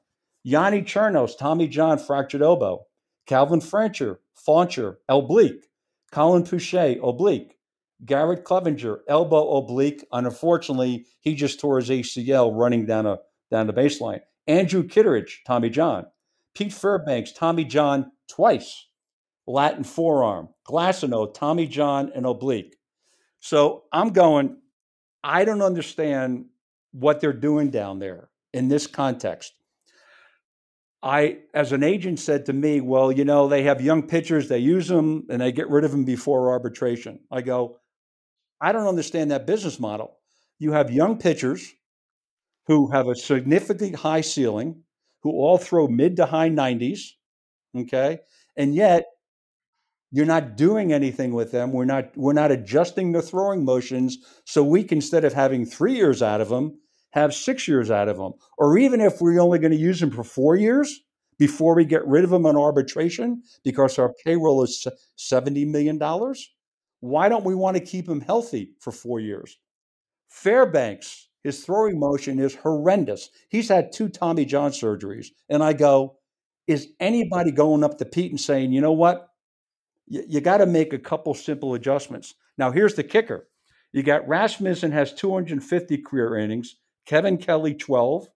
[0.47, 2.87] Yonny Chirinos, Tommy John, fractured elbow.
[3.27, 5.67] Calvin Francher, Fauncher, oblique.
[6.11, 7.57] Colin Poche, oblique.
[8.05, 10.05] Garrett Cleavinger, elbow oblique.
[10.13, 13.19] Unfortunately, he just tore his ACL running down a
[13.51, 14.21] down the baseline.
[14.47, 16.07] Andrew Kittredge, Tommy John.
[16.55, 18.87] Pete Fairbanks, Tommy John twice.
[19.47, 20.49] Latin forearm.
[20.69, 22.77] Glasnow, Tommy John, and oblique.
[23.41, 24.59] So I'm going,
[25.25, 26.47] I don't understand
[26.93, 29.53] what they're doing down there in this context.
[31.03, 34.59] I, as an agent, said to me, Well, you know, they have young pitchers, they
[34.59, 37.21] use them and they get rid of them before arbitration.
[37.31, 37.79] I go,
[38.61, 40.19] I don't understand that business model.
[40.59, 41.73] You have young pitchers
[42.67, 44.83] who have a significantly high ceiling,
[45.23, 47.15] who all throw mid to high 90s,
[47.77, 48.21] okay?
[48.57, 49.07] And yet
[50.13, 51.73] You're not doing anything with them.
[51.73, 55.95] We're not we're not adjusting the throwing motions so we can instead of having 3
[55.95, 56.81] years out of them,
[57.13, 58.33] have 6 years out of them.
[58.59, 61.01] Or even if we're only going to use them for 4 years
[61.39, 66.53] before we get rid of them on arbitration because our payroll is 70 million dollars,
[67.01, 69.59] why don't we want to keep them healthy for 4 years?
[70.29, 73.31] Fairbanks, his throwing motion is horrendous.
[73.49, 76.17] He's had two Tommy John surgeries and I go,
[76.67, 79.31] is anybody going up to Pete and saying, "You know what?
[80.11, 82.35] you, you got to make a couple simple adjustments.
[82.59, 83.49] Now, here's the kicker
[83.93, 86.77] you got Rasmussen has 250 career innings,
[87.07, 88.29] Kevin Kelly 12,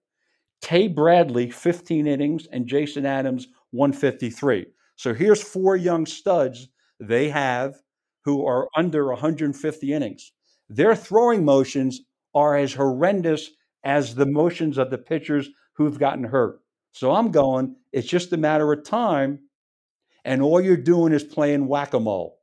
[0.61, 4.65] Taj Bradley 15 innings, and Jason Adams 153.
[4.95, 7.75] So here's four young studs they have
[8.23, 10.31] who are under 150 innings.
[10.69, 12.01] Their throwing motions
[12.35, 13.49] are as horrendous
[13.83, 16.59] as the motions of the pitchers who've gotten hurt.
[16.91, 19.39] So I'm going, it's just a matter of time
[20.25, 22.39] and all you're doing is playing whack a mole,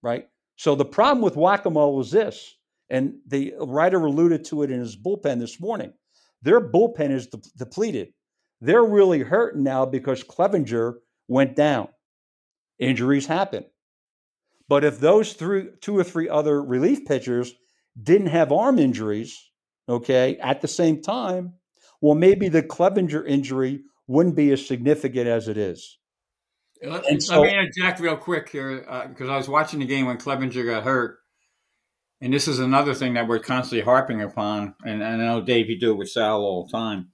[0.00, 0.28] right?
[0.54, 2.56] So the problem with whack a mole is this,
[2.88, 5.92] and the writer alluded to it in his bullpen this morning.
[6.42, 8.12] Their bullpen is de- depleted.
[8.60, 10.94] They're really hurting now because Clevinger
[11.28, 11.88] went down.
[12.78, 13.66] Injuries happen.
[14.68, 17.52] But if those three, two or three other relief pitchers
[18.00, 19.50] didn't have arm injuries,
[19.88, 21.54] okay, at the same time,
[22.00, 25.98] well, maybe the Clevinger injury wouldn't be as significant as it is.
[26.82, 30.06] Let, let so, me interject real quick here because uh, I was watching the game
[30.06, 31.18] when Clevinger got hurt,
[32.20, 34.74] and this is another thing that we're constantly harping upon.
[34.84, 37.08] And, and I know Dave, you do it with Sal all the time.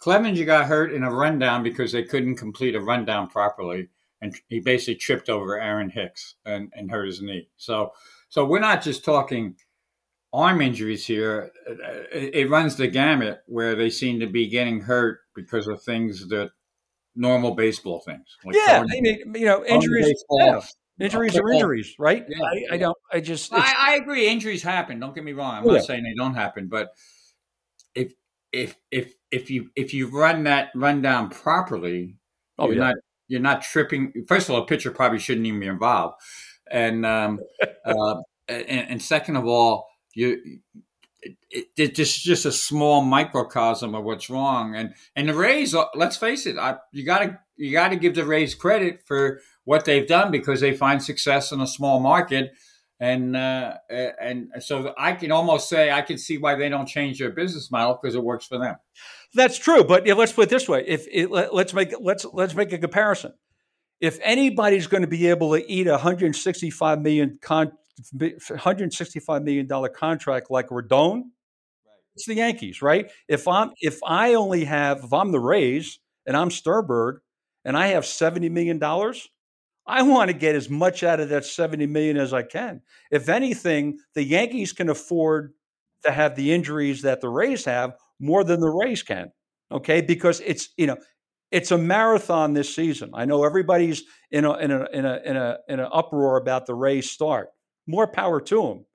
[0.00, 3.88] Clevinger got hurt in a rundown because they couldn't complete a rundown properly,
[4.20, 7.48] and he basically tripped over Aaron Hicks and, and hurt his knee.
[7.56, 7.92] So,
[8.28, 9.56] so we're not just talking
[10.32, 11.50] arm injuries here.
[12.12, 16.28] It, it runs the gamut where they seem to be getting hurt because of things
[16.28, 16.50] that
[17.14, 18.36] normal baseball things.
[18.44, 20.24] Like yeah, I mean, you know, injuries.
[20.30, 20.60] Yeah.
[21.00, 22.24] Injuries are injuries, right?
[22.28, 22.96] Yeah, I, I, don't.
[23.12, 23.52] I just.
[23.52, 24.28] I, I, agree.
[24.28, 25.00] Injuries happen.
[25.00, 25.56] Don't get me wrong.
[25.56, 25.72] I'm yeah.
[25.72, 26.90] not saying they don't happen, but
[27.94, 28.12] if
[28.52, 32.18] if if if you if you run that run down properly,
[32.58, 32.88] oh, you're yeah.
[32.88, 32.94] not
[33.26, 34.12] you're not tripping.
[34.28, 36.16] First of all, a pitcher probably shouldn't even be involved,
[36.70, 37.40] and um,
[37.84, 38.16] uh,
[38.48, 40.60] and, and second of all, you
[41.50, 44.74] it, it's just a small microcosm of what's wrong.
[44.74, 47.96] And and the Rays, uh, let's face it, I, you got to you got to
[47.96, 52.00] give the Rays credit for what they've done because they find success in a small
[52.00, 52.52] market.
[52.98, 53.78] And uh,
[54.20, 57.70] and so I can almost say I can see why they don't change their business
[57.70, 58.76] model because it works for them.
[59.34, 62.54] That's true, but let's put it this way: if it, let, let's make let's let's
[62.54, 63.32] make a comparison.
[64.00, 67.72] If anybody's going to be able to eat a 165 million con,
[68.12, 71.24] 165 million dollar contract like Rodon, right.
[72.14, 73.10] it's the Yankees, right?
[73.28, 77.20] If I'm if I only have if I'm the Rays and I'm Sternberg
[77.64, 79.28] and I have 70 million dollars,
[79.86, 82.82] I want to get as much out of that 70 million as I can.
[83.10, 85.52] If anything, the Yankees can afford
[86.04, 89.32] to have the injuries that the Rays have more than the Rays can.
[89.70, 90.96] Okay, because it's you know
[91.50, 93.10] it's a marathon this season.
[93.14, 96.66] I know everybody's in a in a in a in a in an uproar about
[96.66, 97.48] the Rays start
[97.86, 98.86] more power to them.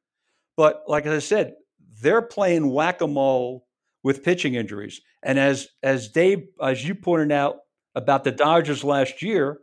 [0.56, 1.56] But like I said,
[2.02, 3.68] they're playing whack a mole
[4.04, 5.02] with pitching injuries.
[5.24, 7.58] And as as Dave, as you pointed out
[7.96, 9.60] about the Dodgers last year,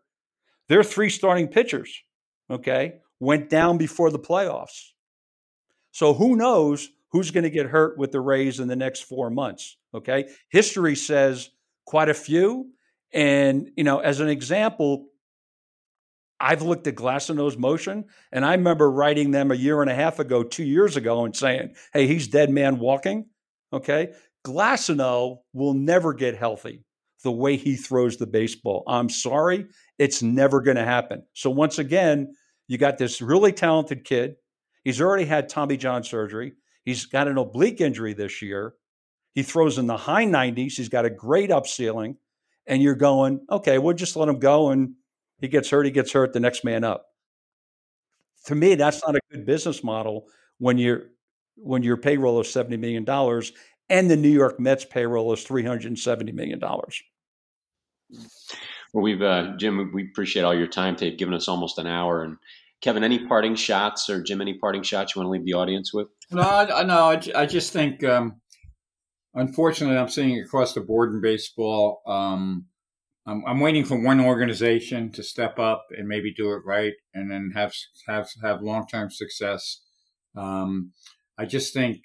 [0.68, 2.02] their three starting pitchers,
[2.50, 4.90] okay, went down before the playoffs.
[5.92, 9.30] So who knows who's going to get hurt with the Rays in the next four
[9.30, 9.76] months?
[9.94, 11.50] Okay, history says
[11.84, 12.70] quite a few.
[13.12, 15.06] And you know, as an example,
[16.44, 20.18] I've looked at Glasnow's motion, and I remember writing them a year and a half
[20.18, 23.30] ago, two years ago, and saying, "Hey, he's dead man walking."
[23.72, 24.12] Okay,
[24.46, 26.84] Glasnow will never get healthy
[27.22, 28.84] the way he throws the baseball.
[28.86, 29.68] I'm sorry,
[29.98, 31.24] it's never going to happen.
[31.32, 32.34] So once again,
[32.68, 34.34] you got this really talented kid.
[34.84, 36.52] He's already had Tommy John surgery.
[36.84, 38.74] He's got an oblique injury this year.
[39.32, 40.76] He throws in the high 90s.
[40.76, 42.18] He's got a great up ceiling.
[42.66, 44.94] And you're going, okay, we'll just let him go and
[45.44, 47.06] he gets hurt, he gets hurt, the next man up.
[48.46, 50.26] To me, that's not a good business model
[50.58, 51.06] when you're
[51.56, 53.04] when your payroll is $70 million
[53.88, 56.60] and the New York Mets payroll is $370 million.
[56.60, 62.22] Well, we've, uh, Jim, we appreciate all your time today, given us almost an hour.
[62.22, 62.36] And
[62.80, 65.92] Kevin, any parting shots or Jim, any parting shots you want to leave the audience
[65.92, 66.08] with?
[66.30, 68.40] No, I, no, I, I just think, um,
[69.34, 72.66] unfortunately, I'm seeing across the board in baseball, um,
[73.26, 77.30] I'm, I'm waiting for one organization to step up and maybe do it right, and
[77.30, 77.72] then have
[78.06, 79.80] have have long term success.
[80.36, 80.92] Um,
[81.38, 82.02] I just think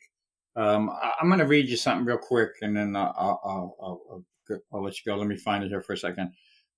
[0.55, 3.13] um, I, am going to read you something real quick, and then I'll,
[3.43, 4.25] I'll, I'll,
[4.73, 5.17] I'll, let you go.
[5.17, 6.33] Let me find it here for a second.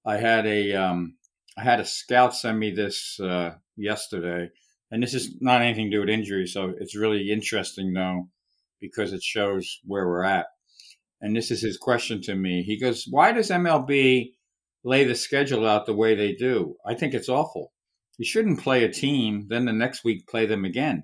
[0.06, 1.16] I had a um,
[1.58, 4.50] I had a scout send me this uh, yesterday,
[4.90, 8.30] and this is not anything to do with injury, so it's really interesting though
[8.80, 10.48] because it shows where we're at.
[11.22, 12.64] And this is his question to me.
[12.64, 14.34] He goes, "Why does MLB
[14.84, 16.76] lay the schedule out the way they do?
[16.86, 17.72] I think it's awful.
[18.18, 21.04] You shouldn't play a team, then the next week play them again.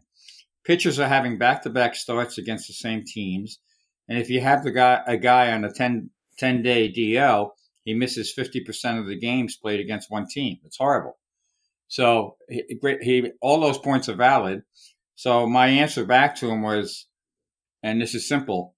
[0.63, 3.59] Pitchers are having back-to-back starts against the same teams,
[4.07, 7.51] and if you have the guy a guy on a 10, 10 day DL,
[7.83, 10.57] he misses 50% of the games played against one team.
[10.65, 11.17] It's horrible.
[11.87, 14.63] So he, he, all those points are valid.
[15.15, 17.07] So my answer back to him was,
[17.81, 18.75] and this is simple,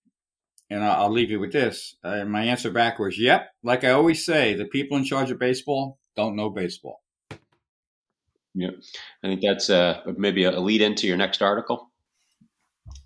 [0.69, 1.95] and I'll, I'll leave you with this.
[2.03, 3.51] Uh, my answer back was, yep.
[3.63, 7.01] Like I always say, the people in charge of baseball don't know baseball.
[8.55, 8.71] Yeah,
[9.23, 11.89] I think that's uh, maybe a lead into your next article.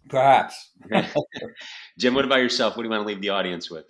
[0.10, 0.72] Perhaps.
[1.98, 2.76] Jim, what about yourself?
[2.76, 3.86] What do you want to leave the audience with?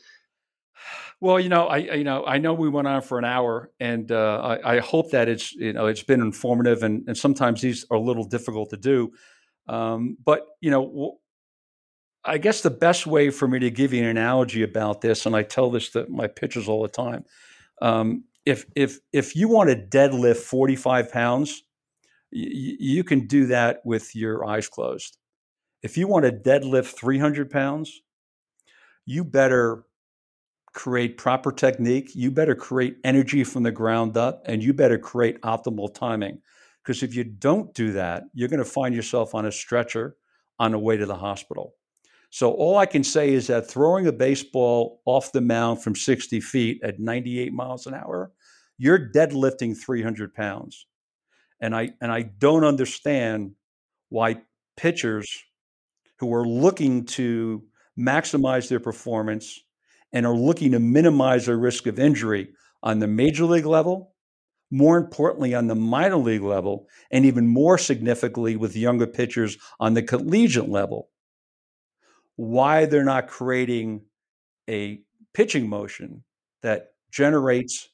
[1.19, 4.11] Well, you know, I you know I know we went on for an hour, and
[4.11, 7.85] uh, I, I, hope that it's you know it's been informative, and, and sometimes these
[7.89, 9.13] are a little difficult to do.
[9.69, 11.19] Um, but you know,
[12.25, 15.35] I guess the best way for me to give you an analogy about this, and
[15.35, 17.25] I tell this to my pitchers all the time,
[17.81, 21.63] um, if if if you want to deadlift forty five pounds,
[22.33, 25.17] y- you can do that with your eyes closed.
[25.81, 28.01] If you want to deadlift three hundred pounds,
[29.05, 29.85] you better
[30.73, 32.11] create proper technique.
[32.15, 36.41] You better create energy from the ground up and you better create optimal timing.
[36.83, 40.15] Because if you don't do that, you're going to find yourself on a stretcher
[40.59, 41.75] on the way to the hospital.
[42.33, 46.41] So all I can say is that throwing a baseball off the mound from 60
[46.41, 48.31] feet at 98 miles an hour,
[48.79, 50.87] you're deadlifting 300 pounds.
[51.61, 53.51] And I and I don't understand
[54.09, 54.41] why
[54.75, 55.43] pitchers
[56.17, 57.65] who are looking to
[57.99, 59.59] maximize their performance
[60.11, 62.49] and are looking to minimize their risk of injury
[62.81, 64.15] on the major league level,
[64.71, 69.93] more importantly, on the minor league level, and even more significantly with younger pitchers on
[69.93, 71.09] the collegiate level.
[72.35, 74.01] Why they're not creating
[74.69, 75.01] a
[75.33, 76.23] pitching motion
[76.61, 77.89] that generates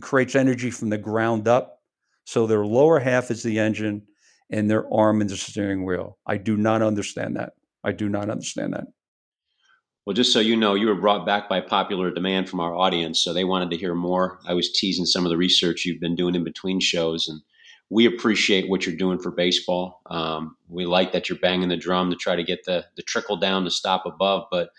[0.00, 1.80] creates energy from the ground up
[2.24, 4.02] so their lower half is the engine
[4.50, 6.18] and their arm is the steering wheel.
[6.26, 7.52] I do not understand that.
[7.84, 8.88] I do not understand that.
[10.04, 13.20] Well, just so you know, you were brought back by popular demand from our audience,
[13.20, 14.40] so they wanted to hear more.
[14.46, 17.42] I was teasing some of the research you've been doing in between shows, and
[17.90, 20.02] we appreciate what you're doing for baseball.
[20.06, 23.36] Um, we like that you're banging the drum to try to get the the trickle
[23.36, 24.70] down to stop above, but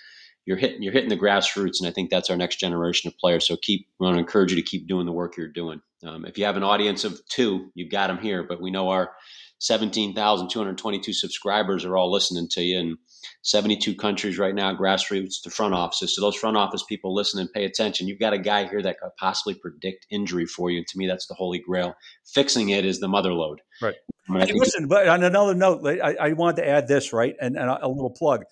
[0.46, 3.48] you're hitting you're hitting the grassroots, and I think that's our next generation of players.
[3.48, 5.82] So keep, we want to encourage you to keep doing the work you're doing.
[6.06, 8.90] Um, if you have an audience of two, you've got them here, but we know
[8.90, 9.12] our
[9.60, 12.98] 17,222 subscribers are all listening to you, and
[13.44, 16.16] 72 countries right now, grassroots to front offices.
[16.16, 18.08] So those front office people listen and pay attention.
[18.08, 20.80] You've got a guy here that could possibly predict injury for you.
[20.80, 21.96] And to me, that's the holy grail.
[22.26, 23.62] Fixing it is the mother load.
[23.82, 23.96] Right.
[24.28, 27.36] hey, listen, but on another note, I, I wanted to add this, right?
[27.42, 28.44] And, and a little plug.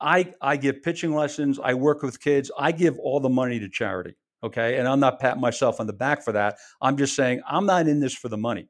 [0.00, 1.58] I, I give pitching lessons.
[1.62, 2.50] I work with kids.
[2.58, 4.16] I give all the money to charity.
[4.42, 4.78] Okay.
[4.78, 6.56] And I'm not patting myself on the back for that.
[6.82, 8.68] I'm just saying I'm not in this for the money.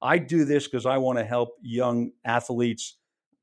[0.00, 2.96] I do this because I want to help young athletes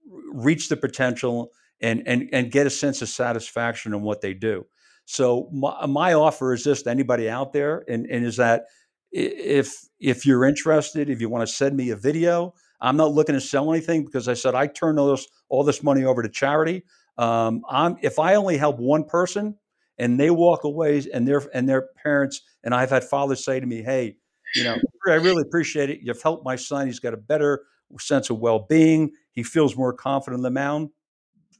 [0.09, 1.51] reach the potential
[1.81, 4.65] and and and get a sense of satisfaction in what they do.
[5.05, 8.65] So my, my offer is this to anybody out there, and, and is that
[9.11, 13.35] if if you're interested, if you want to send me a video, I'm not looking
[13.35, 16.29] to sell anything because I said I turn all this all this money over to
[16.29, 16.83] charity.
[17.17, 19.55] Um, I'm if I only help one person
[19.97, 23.65] and they walk away and their and their parents and I've had fathers say to
[23.65, 24.17] me, "Hey,
[24.55, 24.77] you know,
[25.07, 25.99] I really appreciate it.
[26.01, 26.87] You've helped my son.
[26.87, 27.63] He's got a better
[27.99, 29.11] sense of well being.
[29.31, 30.89] He feels more confident on the mound.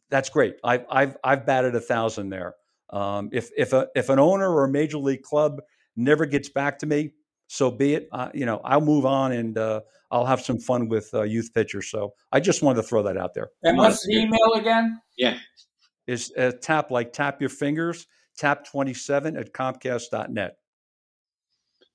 [0.10, 0.56] That's great.
[0.64, 2.56] I've I've I've batted a thousand there.
[2.90, 5.62] Um, if if a if an owner or a major league club
[5.96, 7.12] never gets back to me,
[7.48, 8.08] so be it.
[8.12, 9.82] Uh, you know, I'll move on and uh,
[10.12, 11.90] I'll have some fun with uh, youth pitchers.
[11.90, 13.50] So I just wanted to throw that out there.
[13.64, 15.02] And what's the email again?
[15.18, 15.38] Yeah,
[16.06, 18.06] is uh, tap like tap your fingers
[18.38, 20.58] tap twenty seven at comcast.net.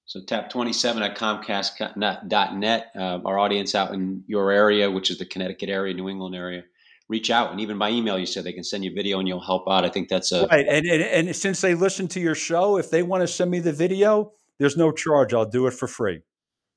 [0.08, 2.92] So tap27 at comcast.net.
[2.96, 6.64] Uh, our audience out in your area, which is the Connecticut area, New England area,
[7.10, 7.50] reach out.
[7.50, 9.84] And even by email, you said they can send you video and you'll help out.
[9.84, 10.46] I think that's a.
[10.46, 10.66] Right.
[10.66, 13.60] And, and, and since they listen to your show, if they want to send me
[13.60, 15.34] the video, there's no charge.
[15.34, 16.22] I'll do it for free.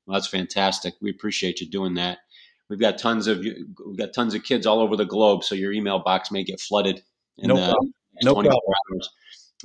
[0.05, 0.95] Well, that's fantastic.
[1.01, 2.17] We appreciate you doing that.
[2.69, 5.71] We've got tons of we've got tons of kids all over the globe, so your
[5.71, 7.01] email box may get flooded.
[7.37, 7.93] In no problem.
[8.23, 8.53] No problem.
[8.53, 9.09] Hours.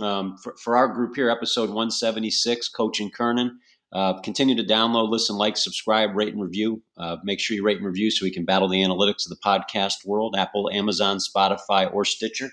[0.01, 3.61] Um, for, for, our group here, episode 176, Coach & Kernan.
[3.93, 6.83] Uh, continue to download, listen, like, subscribe, rate, and review.
[6.99, 9.41] Uh, make sure you rate and review so we can battle the analytics of the
[9.45, 12.51] podcast world Apple, Amazon, Spotify, or Stitcher.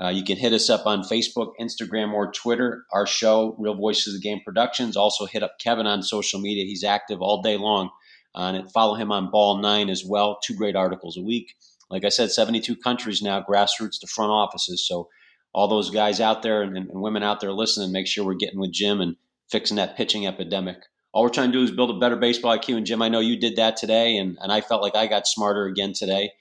[0.00, 2.84] Uh, you can hit us up on Facebook, Instagram, or Twitter.
[2.92, 4.96] Our show, Real Voices of the Game Productions.
[4.96, 6.64] Also hit up Kevin on social media.
[6.64, 7.90] He's active all day long
[8.34, 8.70] on it.
[8.70, 10.38] Follow him on Ball Nine as well.
[10.42, 11.54] Two great articles a week.
[11.90, 14.86] Like I said, 72 countries now, grassroots to front offices.
[14.86, 15.08] So
[15.52, 18.60] all those guys out there and, and women out there listening, make sure we're getting
[18.60, 19.16] with Jim and
[19.50, 20.78] fixing that pitching epidemic.
[21.12, 22.76] All we're trying to do is build a better baseball IQ.
[22.76, 25.26] And Jim, I know you did that today, and, and I felt like I got
[25.26, 26.32] smarter again today.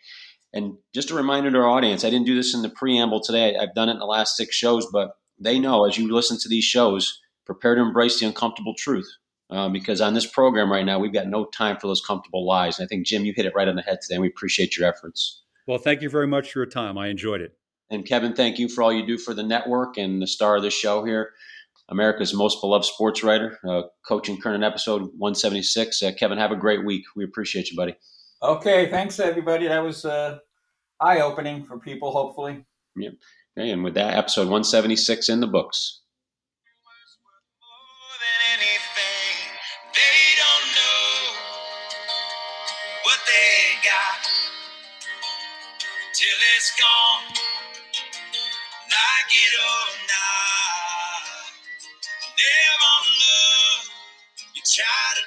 [0.53, 3.55] And just a reminder to our audience, I didn't do this in the preamble today.
[3.55, 6.49] I've done it in the last six shows, but they know as you listen to
[6.49, 9.09] these shows, prepare to embrace the uncomfortable truth.
[9.49, 12.79] Uh, because on this program right now, we've got no time for those comfortable lies.
[12.79, 14.75] And I think, Jim, you hit it right on the head today, and we appreciate
[14.75, 15.41] your efforts.
[15.65, 16.97] Well, thank you very much for your time.
[16.97, 17.53] I enjoyed it.
[17.89, 20.63] And Kevin, thank you for all you do for the network and the star of
[20.63, 21.31] the show here,
[21.89, 26.03] America's most beloved sports writer, uh, Coach & Kernan episode 176.
[26.03, 27.05] Uh, Kevin, have a great week.
[27.15, 27.95] We appreciate you, buddy.
[28.43, 29.67] Okay, thanks everybody.
[29.67, 30.39] That was uh,
[30.99, 32.65] eye opening for people, hopefully.
[32.97, 33.13] Yep.
[33.57, 36.01] Okay, and with that, episode 176 in the books.
[46.17, 47.36] till it's gone.
[49.27, 51.51] Like it or not,
[52.23, 53.85] never love.
[54.55, 55.23] You try to